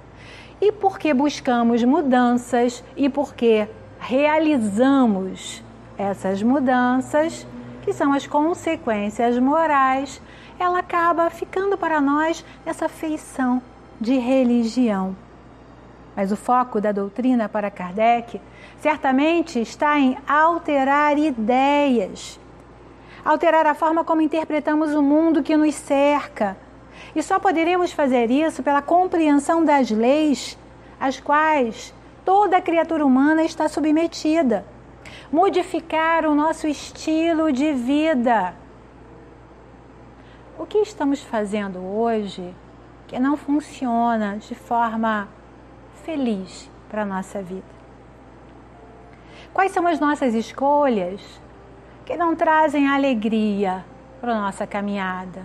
E 0.60 0.70
porque 0.70 1.14
buscamos 1.14 1.82
mudanças 1.84 2.84
e 2.94 3.08
porque 3.08 3.66
realizamos 3.98 5.64
essas 5.96 6.42
mudanças, 6.42 7.46
que 7.84 7.92
são 7.92 8.14
as 8.14 8.26
consequências 8.26 9.38
morais, 9.38 10.20
ela 10.58 10.78
acaba 10.78 11.28
ficando 11.28 11.76
para 11.76 12.00
nós 12.00 12.44
essa 12.64 12.88
feição 12.88 13.60
de 14.00 14.16
religião. 14.16 15.14
Mas 16.16 16.32
o 16.32 16.36
foco 16.36 16.80
da 16.80 16.92
doutrina 16.92 17.48
para 17.48 17.70
Kardec 17.70 18.40
certamente 18.80 19.60
está 19.60 19.98
em 20.00 20.16
alterar 20.26 21.18
ideias, 21.18 22.40
alterar 23.22 23.66
a 23.66 23.74
forma 23.74 24.02
como 24.02 24.22
interpretamos 24.22 24.94
o 24.94 25.02
mundo 25.02 25.42
que 25.42 25.56
nos 25.56 25.74
cerca. 25.74 26.56
E 27.14 27.22
só 27.22 27.38
poderemos 27.38 27.92
fazer 27.92 28.30
isso 28.30 28.62
pela 28.62 28.80
compreensão 28.80 29.62
das 29.62 29.90
leis 29.90 30.56
às 30.98 31.20
quais 31.20 31.92
toda 32.24 32.62
criatura 32.62 33.04
humana 33.04 33.44
está 33.44 33.68
submetida 33.68 34.64
modificar 35.34 36.24
o 36.26 36.32
nosso 36.32 36.68
estilo 36.68 37.50
de 37.50 37.72
vida. 37.72 38.54
O 40.56 40.64
que 40.64 40.78
estamos 40.78 41.20
fazendo 41.24 41.80
hoje 41.80 42.54
que 43.08 43.18
não 43.18 43.36
funciona 43.36 44.36
de 44.36 44.54
forma 44.54 45.28
feliz 46.04 46.70
para 46.88 47.02
a 47.02 47.04
nossa 47.04 47.42
vida? 47.42 47.74
Quais 49.52 49.72
são 49.72 49.88
as 49.88 49.98
nossas 49.98 50.34
escolhas 50.34 51.20
que 52.06 52.16
não 52.16 52.36
trazem 52.36 52.86
alegria 52.86 53.84
para 54.20 54.36
a 54.36 54.40
nossa 54.40 54.64
caminhada? 54.68 55.42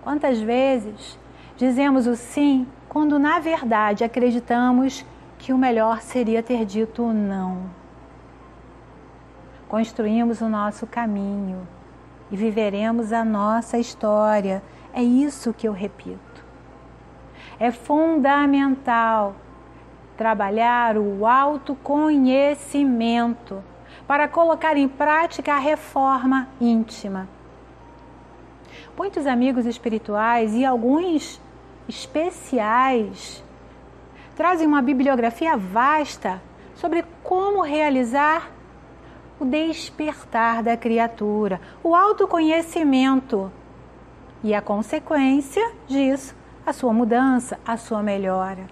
Quantas 0.00 0.40
vezes 0.40 1.18
dizemos 1.56 2.06
o 2.06 2.14
sim 2.14 2.68
quando 2.88 3.18
na 3.18 3.40
verdade 3.40 4.04
acreditamos 4.04 5.04
que 5.38 5.52
o 5.52 5.58
melhor 5.58 6.02
seria 6.02 6.40
ter 6.40 6.64
dito 6.64 7.02
o 7.02 7.12
não? 7.12 7.75
Construímos 9.68 10.40
o 10.40 10.48
nosso 10.48 10.86
caminho 10.86 11.68
e 12.30 12.36
viveremos 12.36 13.12
a 13.12 13.24
nossa 13.24 13.78
história. 13.78 14.62
É 14.92 15.02
isso 15.02 15.52
que 15.52 15.66
eu 15.68 15.72
repito. 15.72 16.44
É 17.58 17.70
fundamental 17.70 19.34
trabalhar 20.16 20.96
o 20.96 21.26
autoconhecimento 21.26 23.62
para 24.06 24.28
colocar 24.28 24.76
em 24.76 24.86
prática 24.88 25.54
a 25.54 25.58
reforma 25.58 26.48
íntima. 26.60 27.28
Muitos 28.96 29.26
amigos 29.26 29.66
espirituais 29.66 30.54
e 30.54 30.64
alguns 30.64 31.40
especiais 31.88 33.42
trazem 34.34 34.66
uma 34.66 34.82
bibliografia 34.82 35.56
vasta 35.56 36.42
sobre 36.74 37.04
como 37.22 37.62
realizar 37.62 38.50
o 39.38 39.44
despertar 39.44 40.62
da 40.62 40.76
criatura, 40.76 41.60
o 41.82 41.94
autoconhecimento 41.94 43.50
e 44.42 44.54
a 44.54 44.62
consequência 44.62 45.72
disso, 45.86 46.34
a 46.64 46.72
sua 46.72 46.92
mudança, 46.92 47.58
a 47.66 47.76
sua 47.76 48.02
melhora. 48.02 48.66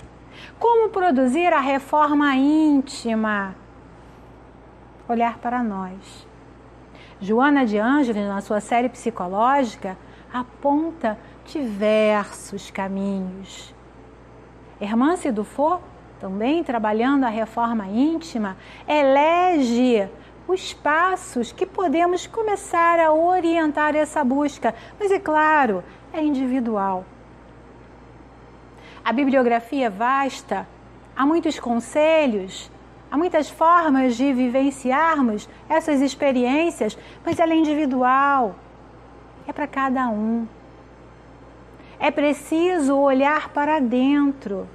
Como 0.59 0.89
produzir 0.89 1.53
a 1.53 1.61
reforma 1.61 2.35
íntima? 2.35 3.55
Olhar 5.09 5.39
para 5.39 5.63
nós. 5.63 6.27
Joana 7.21 7.65
de 7.65 7.79
Ângeles, 7.79 8.27
na 8.27 8.41
sua 8.41 8.61
série 8.61 8.89
psicológica, 8.89 9.97
aponta 10.33 11.19
diversos 11.47 12.71
caminhos. 12.71 13.75
Hermance 14.81 15.31
Dufour, 15.31 15.81
também 16.21 16.65
trabalhando 16.65 17.25
a 17.25 17.29
reforma 17.29 17.87
íntima, 17.87 18.57
elege 18.89 20.09
os 20.47 20.73
passos 20.73 21.53
que 21.53 21.65
podemos 21.65 22.27
começar 22.27 23.01
a 23.01 23.13
orientar 23.13 23.97
essa 23.97 24.23
busca, 24.23 24.75
mas 24.99 25.11
é 25.11 25.19
claro, 25.19 25.83
é 26.13 26.23
individual. 26.23 27.05
A 29.05 29.13
bibliografia 29.13 29.87
é 29.87 29.91
vasta, 29.91 30.67
há 31.17 31.25
muitos 31.25 31.59
conselhos, 31.59 32.71
há 33.11 33.17
muitas 33.17 33.49
formas 33.49 34.17
de 34.17 34.33
vivenciarmos 34.33 35.49
essas 35.69 36.01
experiências, 36.01 36.97
mas 37.25 37.39
ela 37.39 37.53
é 37.53 37.57
individual, 37.57 38.55
é 39.47 39.53
para 39.53 39.67
cada 39.67 40.09
um. 40.09 40.47
É 41.99 42.11
preciso 42.11 42.97
olhar 42.99 43.49
para 43.51 43.81
dentro. 43.81 44.69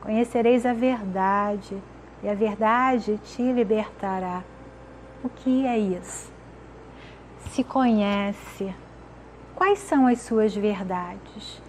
Conhecereis 0.00 0.66
a 0.66 0.72
verdade, 0.72 1.80
e 2.22 2.28
a 2.28 2.34
verdade 2.34 3.18
te 3.24 3.42
libertará. 3.42 4.42
O 5.24 5.28
que 5.28 5.66
é 5.66 5.78
isso? 5.78 6.32
Se 7.50 7.64
conhece. 7.64 8.74
Quais 9.54 9.78
são 9.80 10.06
as 10.06 10.20
suas 10.20 10.54
verdades? 10.54 11.60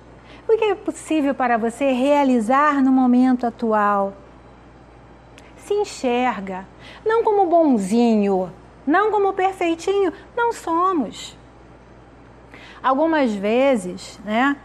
O 0.47 0.57
que 0.57 0.65
é 0.65 0.75
possível 0.75 1.33
para 1.33 1.57
você 1.57 1.91
realizar 1.91 2.81
no 2.83 2.91
momento 2.91 3.45
atual? 3.45 4.13
Se 5.57 5.73
enxerga, 5.73 6.67
não 7.05 7.23
como 7.23 7.45
bonzinho, 7.45 8.51
não 8.85 9.11
como 9.11 9.33
perfeitinho, 9.33 10.11
não 10.35 10.51
somos. 10.51 11.37
Algumas 12.81 13.33
vezes, 13.33 14.19
né, 14.25 14.57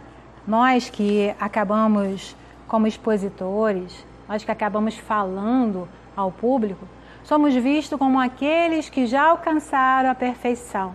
nós 0.46 0.90
que 0.90 1.34
acabamos 1.38 2.36
como 2.66 2.86
expositores, 2.86 4.04
nós 4.28 4.44
que 4.44 4.50
acabamos 4.50 4.96
falando 4.96 5.88
ao 6.14 6.30
público, 6.30 6.86
somos 7.24 7.54
vistos 7.54 7.98
como 7.98 8.20
aqueles 8.20 8.88
que 8.88 9.06
já 9.06 9.24
alcançaram 9.24 10.10
a 10.10 10.14
perfeição. 10.14 10.94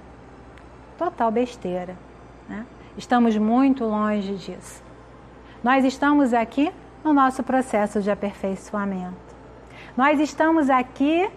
Total 0.98 1.32
besteira. 1.32 1.98
Né? 2.48 2.66
Estamos 2.98 3.36
muito 3.38 3.84
longe 3.86 4.36
disso. 4.36 4.84
Nós 5.64 5.84
estamos 5.84 6.34
aqui 6.34 6.72
no 7.04 7.14
nosso 7.14 7.42
processo 7.44 8.02
de 8.02 8.12
aperfeiçoamento. 8.12 9.34
Nós 9.98 10.20
estamos 10.20 10.70
aqui 10.70 11.30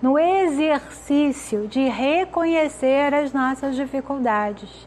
no 0.00 0.18
exercício 0.18 1.66
de 1.66 1.88
reconhecer 1.88 3.12
as 3.14 3.32
nossas 3.32 3.74
dificuldades. 3.74 4.86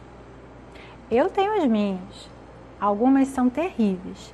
Eu 1.10 1.30
tenho 1.30 1.58
as 1.58 1.66
minhas, 1.66 2.30
algumas 2.80 3.28
são 3.28 3.50
terríveis. 3.50 4.34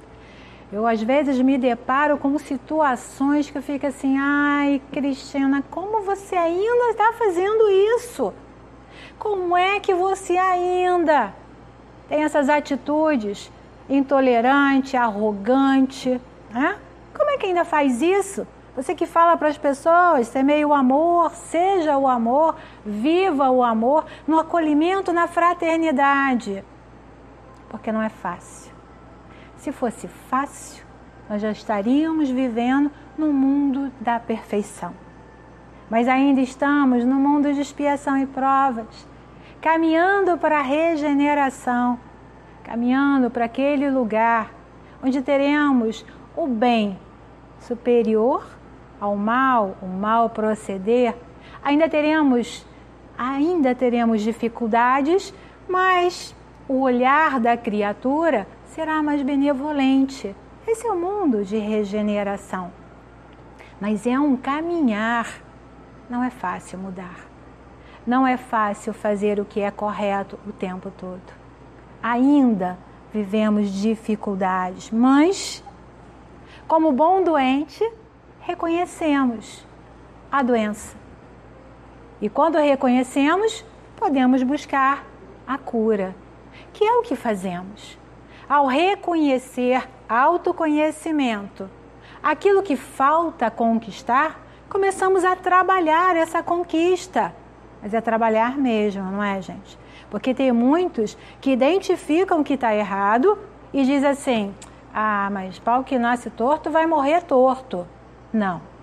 Eu 0.71 0.85
às 0.85 1.01
vezes 1.01 1.39
me 1.39 1.57
deparo 1.57 2.17
com 2.17 2.37
situações 2.37 3.49
que 3.49 3.57
eu 3.57 3.61
fico 3.61 3.87
assim, 3.87 4.17
ai, 4.19 4.81
Cristina, 4.91 5.63
como 5.71 6.01
você 6.01 6.35
ainda 6.35 6.89
está 6.89 7.13
fazendo 7.13 7.69
isso? 7.95 8.33
Como 9.17 9.55
é 9.55 9.79
que 9.79 9.93
você 9.93 10.37
ainda 10.37 11.33
tem 12.09 12.23
essas 12.23 12.49
atitudes 12.49 13.49
intolerante, 13.89 14.97
arrogante, 14.97 16.19
né? 16.51 16.77
Como 17.15 17.31
é 17.31 17.37
que 17.37 17.45
ainda 17.45 17.63
faz 17.63 18.01
isso? 18.01 18.45
Você 18.75 18.93
que 18.93 19.07
fala 19.07 19.37
para 19.37 19.47
as 19.47 19.57
pessoas, 19.57 20.27
semeie 20.27 20.65
o 20.65 20.73
amor, 20.73 21.31
seja 21.31 21.97
o 21.97 22.07
amor, 22.07 22.55
viva 22.85 23.49
o 23.49 23.63
amor 23.63 24.05
no 24.27 24.37
acolhimento, 24.37 25.13
na 25.13 25.27
fraternidade. 25.27 26.63
Porque 27.69 27.91
não 27.91 28.01
é 28.01 28.09
fácil. 28.09 28.76
Se 29.67 29.73
fosse 29.73 30.07
fácil, 30.07 30.85
nós 31.29 31.41
já 31.41 31.51
estaríamos 31.51 32.29
vivendo 32.29 32.89
no 33.17 33.33
mundo 33.33 33.91
da 33.99 34.17
perfeição. 34.17 34.93
Mas 35.89 36.07
ainda 36.07 36.39
estamos 36.39 37.03
no 37.03 37.15
mundo 37.15 37.53
de 37.53 37.59
expiação 37.59 38.17
e 38.17 38.25
provas, 38.25 39.05
caminhando 39.59 40.37
para 40.37 40.59
a 40.59 40.61
regeneração, 40.61 41.99
caminhando 42.63 43.29
para 43.29 43.43
aquele 43.43 43.89
lugar 43.89 44.53
onde 45.03 45.21
teremos 45.21 46.05
o 46.33 46.47
bem 46.47 46.97
superior 47.59 48.47
ao 49.01 49.17
mal, 49.17 49.75
o 49.81 49.85
mal 49.85 50.29
proceder. 50.29 51.13
Ainda 51.61 51.89
teremos 51.89 52.65
ainda 53.17 53.75
teremos 53.75 54.21
dificuldades, 54.21 55.33
mas 55.67 56.33
o 56.69 56.79
olhar 56.79 57.37
da 57.37 57.57
criatura 57.57 58.47
será 58.77 59.01
mais 59.01 59.23
benevolente. 59.23 60.35
Esse 60.67 60.85
é 60.85 60.91
o 60.91 60.95
mundo 60.95 61.43
de 61.43 61.57
regeneração. 61.57 62.71
Mas 63.81 64.05
é 64.05 64.19
um 64.19 64.37
caminhar. 64.37 65.41
Não 66.07 66.23
é 66.23 66.29
fácil 66.29 66.77
mudar. 66.77 67.25
Não 68.05 68.27
é 68.27 68.37
fácil 68.37 68.93
fazer 68.93 69.39
o 69.39 69.45
que 69.45 69.61
é 69.61 69.71
correto 69.71 70.37
o 70.45 70.51
tempo 70.51 70.91
todo. 70.95 71.23
Ainda 72.03 72.77
vivemos 73.11 73.71
dificuldades, 73.71 74.91
mas, 74.91 75.63
como 76.67 76.91
bom 76.91 77.23
doente, 77.23 77.83
reconhecemos 78.41 79.65
a 80.31 80.43
doença. 80.43 80.95
E 82.21 82.29
quando 82.29 82.59
reconhecemos, 82.59 83.65
podemos 83.95 84.43
buscar 84.43 85.03
a 85.47 85.57
cura, 85.57 86.15
que 86.71 86.83
é 86.83 86.93
o 86.93 87.01
que 87.01 87.15
fazemos. 87.15 87.97
Ao 88.49 88.65
reconhecer 88.65 89.87
autoconhecimento, 90.07 91.69
aquilo 92.23 92.63
que 92.63 92.75
falta 92.75 93.51
conquistar, 93.51 94.39
começamos 94.69 95.25
a 95.25 95.35
trabalhar 95.35 96.15
essa 96.15 96.41
conquista. 96.41 97.35
Mas 97.81 97.93
é 97.93 98.01
trabalhar 98.01 98.57
mesmo, 98.57 99.03
não 99.03 99.21
é, 99.21 99.41
gente? 99.41 99.77
Porque 100.09 100.33
tem 100.33 100.51
muitos 100.51 101.17
que 101.41 101.51
identificam 101.51 102.43
que 102.43 102.53
está 102.53 102.73
errado 102.73 103.37
e 103.73 103.83
diz 103.83 104.03
assim: 104.03 104.55
ah, 104.93 105.29
mas 105.31 105.59
pau 105.59 105.83
que 105.83 105.99
nasce 105.99 106.29
torto 106.29 106.69
vai 106.69 106.87
morrer 106.87 107.21
torto. 107.23 107.85
Não 108.31 108.76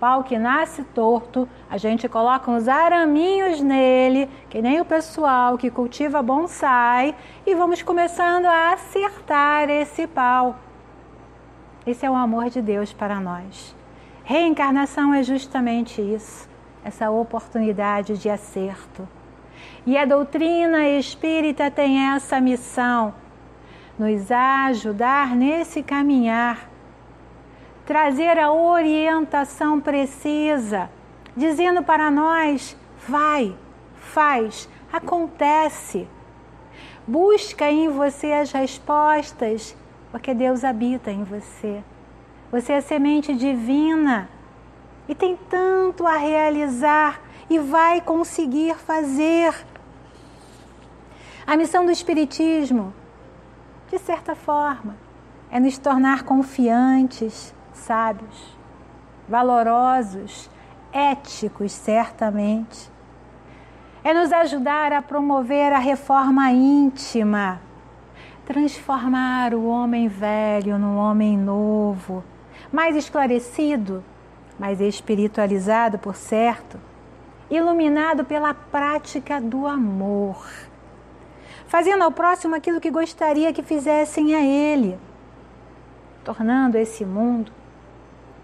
pau 0.00 0.24
que 0.24 0.38
nasce 0.38 0.82
torto, 0.82 1.46
a 1.68 1.76
gente 1.76 2.08
coloca 2.08 2.50
uns 2.50 2.66
araminhos 2.66 3.60
nele, 3.60 4.30
que 4.48 4.62
nem 4.62 4.80
o 4.80 4.84
pessoal 4.84 5.58
que 5.58 5.70
cultiva 5.70 6.22
bonsai, 6.22 7.14
e 7.46 7.54
vamos 7.54 7.82
começando 7.82 8.46
a 8.46 8.72
acertar 8.72 9.68
esse 9.68 10.06
pau. 10.06 10.56
Esse 11.86 12.06
é 12.06 12.10
o 12.10 12.16
amor 12.16 12.48
de 12.48 12.62
Deus 12.62 12.94
para 12.94 13.20
nós. 13.20 13.76
Reencarnação 14.24 15.12
é 15.12 15.22
justamente 15.22 16.00
isso, 16.00 16.48
essa 16.82 17.10
oportunidade 17.10 18.16
de 18.16 18.30
acerto. 18.30 19.06
E 19.84 19.98
a 19.98 20.06
doutrina 20.06 20.88
espírita 20.88 21.70
tem 21.70 21.98
essa 22.14 22.40
missão, 22.40 23.12
nos 23.98 24.32
ajudar 24.32 25.36
nesse 25.36 25.82
caminhar 25.82 26.69
trazer 27.90 28.38
a 28.38 28.52
orientação 28.52 29.80
precisa, 29.80 30.88
dizendo 31.36 31.82
para 31.82 32.08
nós: 32.08 32.76
vai, 33.08 33.52
faz, 33.96 34.68
acontece. 34.92 36.06
Busca 37.04 37.68
em 37.68 37.88
você 37.88 38.30
as 38.30 38.52
respostas, 38.52 39.76
porque 40.12 40.32
Deus 40.32 40.62
habita 40.62 41.10
em 41.10 41.24
você. 41.24 41.82
Você 42.52 42.74
é 42.74 42.80
semente 42.80 43.34
divina 43.34 44.28
e 45.08 45.14
tem 45.16 45.36
tanto 45.48 46.06
a 46.06 46.16
realizar 46.16 47.20
e 47.50 47.58
vai 47.58 48.00
conseguir 48.00 48.76
fazer. 48.76 49.52
A 51.44 51.56
missão 51.56 51.84
do 51.84 51.90
Espiritismo, 51.90 52.94
de 53.90 53.98
certa 53.98 54.36
forma, 54.36 54.94
é 55.50 55.58
nos 55.58 55.76
tornar 55.76 56.22
confiantes, 56.22 57.52
sábios, 57.80 58.56
valorosos, 59.28 60.50
éticos, 60.92 61.72
certamente. 61.72 62.90
É 64.02 64.14
nos 64.14 64.32
ajudar 64.32 64.92
a 64.92 65.02
promover 65.02 65.72
a 65.72 65.78
reforma 65.78 66.50
íntima, 66.52 67.60
transformar 68.46 69.54
o 69.54 69.66
homem 69.66 70.08
velho 70.08 70.78
num 70.78 70.96
homem 70.96 71.36
novo, 71.36 72.24
mais 72.72 72.96
esclarecido, 72.96 74.02
mais 74.58 74.80
espiritualizado, 74.80 75.98
por 75.98 76.16
certo, 76.16 76.78
iluminado 77.50 78.24
pela 78.24 78.54
prática 78.54 79.40
do 79.40 79.66
amor, 79.66 80.46
fazendo 81.66 82.04
ao 82.04 82.12
próximo 82.12 82.54
aquilo 82.54 82.80
que 82.80 82.90
gostaria 82.90 83.52
que 83.52 83.62
fizessem 83.62 84.34
a 84.34 84.40
ele 84.40 84.98
tornando 86.24 86.76
esse 86.76 87.04
mundo 87.04 87.50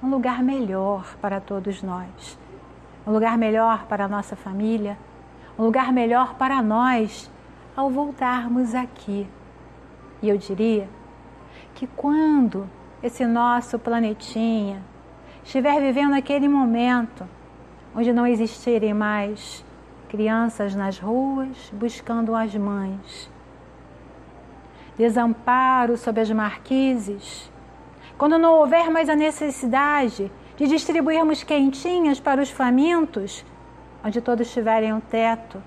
um 0.02 0.10
lugar 0.10 0.42
melhor 0.42 1.16
para 1.20 1.40
todos 1.40 1.82
nós, 1.82 2.38
um 3.06 3.12
lugar 3.12 3.38
melhor 3.38 3.86
para 3.86 4.04
a 4.04 4.08
nossa 4.08 4.36
família, 4.36 4.98
um 5.58 5.64
lugar 5.64 5.92
melhor 5.92 6.34
para 6.34 6.60
nós 6.62 7.30
ao 7.76 7.90
voltarmos 7.90 8.74
aqui. 8.74 9.26
E 10.22 10.28
eu 10.28 10.36
diria 10.36 10.88
que 11.74 11.86
quando 11.86 12.68
esse 13.02 13.26
nosso 13.26 13.78
planetinha 13.78 14.82
estiver 15.44 15.80
vivendo 15.80 16.14
aquele 16.14 16.48
momento 16.48 17.26
onde 17.94 18.12
não 18.12 18.26
existirem 18.26 18.92
mais 18.92 19.64
crianças 20.08 20.74
nas 20.74 20.98
ruas 20.98 21.70
buscando 21.72 22.34
as 22.34 22.54
mães, 22.54 23.30
desamparo 24.96 25.96
sob 25.96 26.20
as 26.20 26.30
marquises, 26.30 27.50
quando 28.18 28.38
não 28.38 28.54
houver 28.54 28.90
mais 28.90 29.08
a 29.08 29.16
necessidade 29.16 30.30
de 30.56 30.66
distribuirmos 30.66 31.42
quentinhas 31.42 32.18
para 32.18 32.40
os 32.40 32.50
famintos, 32.50 33.44
onde 34.02 34.20
todos 34.20 34.50
tiverem 34.52 34.92
um 34.92 35.00
teto, 35.00 35.62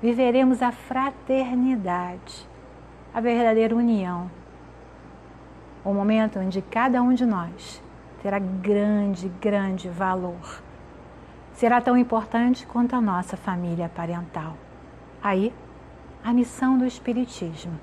viveremos 0.00 0.62
a 0.62 0.72
fraternidade, 0.72 2.48
a 3.12 3.20
verdadeira 3.20 3.74
união. 3.74 4.30
O 5.84 5.92
momento 5.92 6.38
onde 6.38 6.62
cada 6.62 7.02
um 7.02 7.12
de 7.12 7.26
nós 7.26 7.82
terá 8.22 8.38
grande, 8.38 9.28
grande 9.40 9.88
valor. 9.88 10.62
Será 11.52 11.80
tão 11.80 11.96
importante 11.96 12.66
quanto 12.66 12.96
a 12.96 13.00
nossa 13.00 13.36
família 13.36 13.90
parental. 13.94 14.56
Aí, 15.22 15.52
a 16.24 16.32
missão 16.32 16.76
do 16.76 16.84
Espiritismo, 16.84 17.78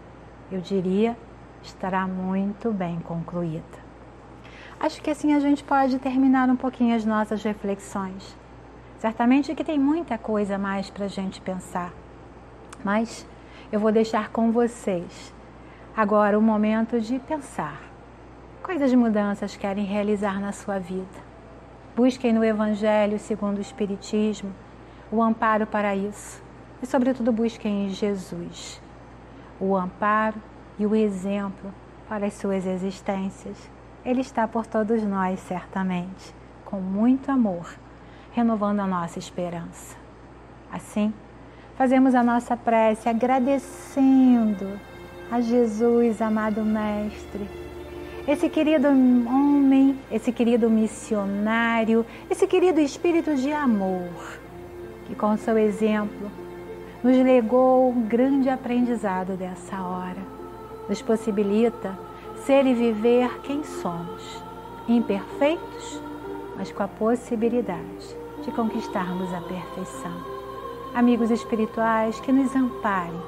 eu 0.51 0.59
diria, 0.59 1.17
estará 1.61 2.07
muito 2.07 2.71
bem 2.71 2.99
concluída. 2.99 3.82
Acho 4.83 5.01
que 5.01 5.09
assim 5.09 5.33
a 5.33 5.39
gente 5.39 5.63
pode 5.63 5.97
terminar 5.97 6.49
um 6.49 6.57
pouquinho 6.57 6.93
as 6.93 7.05
nossas 7.05 7.41
reflexões. 7.41 8.35
Certamente 8.97 9.55
que 9.55 9.63
tem 9.63 9.79
muita 9.79 10.17
coisa 10.17 10.57
mais 10.57 10.89
para 10.89 11.05
a 11.05 11.07
gente 11.07 11.39
pensar, 11.39 11.93
mas 12.83 13.25
eu 13.71 13.79
vou 13.79 13.93
deixar 13.93 14.27
com 14.27 14.51
vocês 14.51 15.33
agora 15.95 16.37
o 16.37 16.41
momento 16.41 16.99
de 16.99 17.17
pensar. 17.17 17.81
Quais 18.61 18.81
as 18.81 18.93
mudanças 18.93 19.55
querem 19.55 19.85
realizar 19.85 20.41
na 20.41 20.51
sua 20.51 20.79
vida? 20.79 21.23
Busquem 21.95 22.33
no 22.33 22.43
Evangelho 22.43 23.17
segundo 23.17 23.59
o 23.59 23.61
Espiritismo 23.61 24.53
o 25.09 25.23
amparo 25.23 25.65
para 25.65 25.95
isso 25.95 26.43
e, 26.81 26.85
sobretudo, 26.85 27.31
busquem 27.31 27.85
em 27.85 27.89
Jesus 27.89 28.81
o 29.61 29.77
amparo 29.77 30.41
e 30.77 30.85
o 30.85 30.93
exemplo 30.93 31.73
para 32.05 32.25
as 32.25 32.33
suas 32.33 32.65
existências 32.65 33.71
ele 34.05 34.21
está 34.21 34.47
por 34.47 34.65
todos 34.65 35.01
nós, 35.03 35.39
certamente, 35.39 36.33
com 36.65 36.79
muito 36.79 37.31
amor, 37.31 37.73
renovando 38.31 38.81
a 38.81 38.87
nossa 38.87 39.19
esperança. 39.19 39.95
Assim, 40.71 41.13
fazemos 41.77 42.15
a 42.15 42.23
nossa 42.23 42.57
prece 42.57 43.07
agradecendo 43.07 44.79
a 45.31 45.39
Jesus, 45.39 46.21
amado 46.21 46.63
Mestre, 46.63 47.47
esse 48.27 48.49
querido 48.49 48.87
homem, 48.87 49.99
esse 50.11 50.31
querido 50.31 50.69
missionário, 50.69 52.05
esse 52.29 52.47
querido 52.47 52.79
espírito 52.79 53.35
de 53.35 53.51
amor, 53.51 54.39
que 55.05 55.15
com 55.15 55.35
seu 55.37 55.57
exemplo 55.57 56.31
nos 57.03 57.17
legou 57.17 57.89
um 57.89 58.03
grande 58.03 58.49
aprendizado 58.49 59.35
dessa 59.35 59.81
hora, 59.81 60.21
nos 60.87 61.01
possibilita 61.01 61.97
ser 62.45 62.65
e 62.65 62.73
viver 62.73 63.39
quem 63.41 63.63
somos, 63.63 64.43
imperfeitos, 64.87 66.01
mas 66.57 66.71
com 66.71 66.83
a 66.83 66.87
possibilidade 66.87 68.17
de 68.43 68.51
conquistarmos 68.51 69.33
a 69.33 69.39
perfeição. 69.41 70.11
Amigos 70.93 71.31
espirituais 71.31 72.19
que 72.19 72.31
nos 72.31 72.53
amparem, 72.55 73.21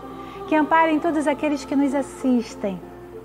que 0.47 0.55
amparem 0.55 0.99
todos 0.99 1.27
aqueles 1.27 1.63
que 1.63 1.75
nos 1.75 1.95
assistem, 1.95 2.79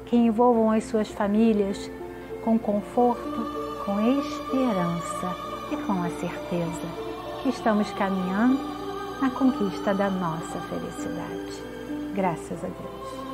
que 0.06 0.16
envolvam 0.16 0.70
as 0.70 0.84
suas 0.84 1.08
famílias 1.08 1.90
com 2.44 2.58
conforto, 2.58 3.84
com 3.84 4.00
esperança 4.20 5.36
e 5.72 5.76
com 5.76 6.02
a 6.02 6.08
certeza 6.10 7.10
que 7.42 7.48
estamos 7.48 7.90
caminhando 7.92 8.60
na 9.20 9.30
conquista 9.30 9.92
da 9.92 10.08
nossa 10.08 10.60
felicidade. 10.60 11.62
Graças 12.14 12.64
a 12.64 12.68
Deus. 12.68 13.29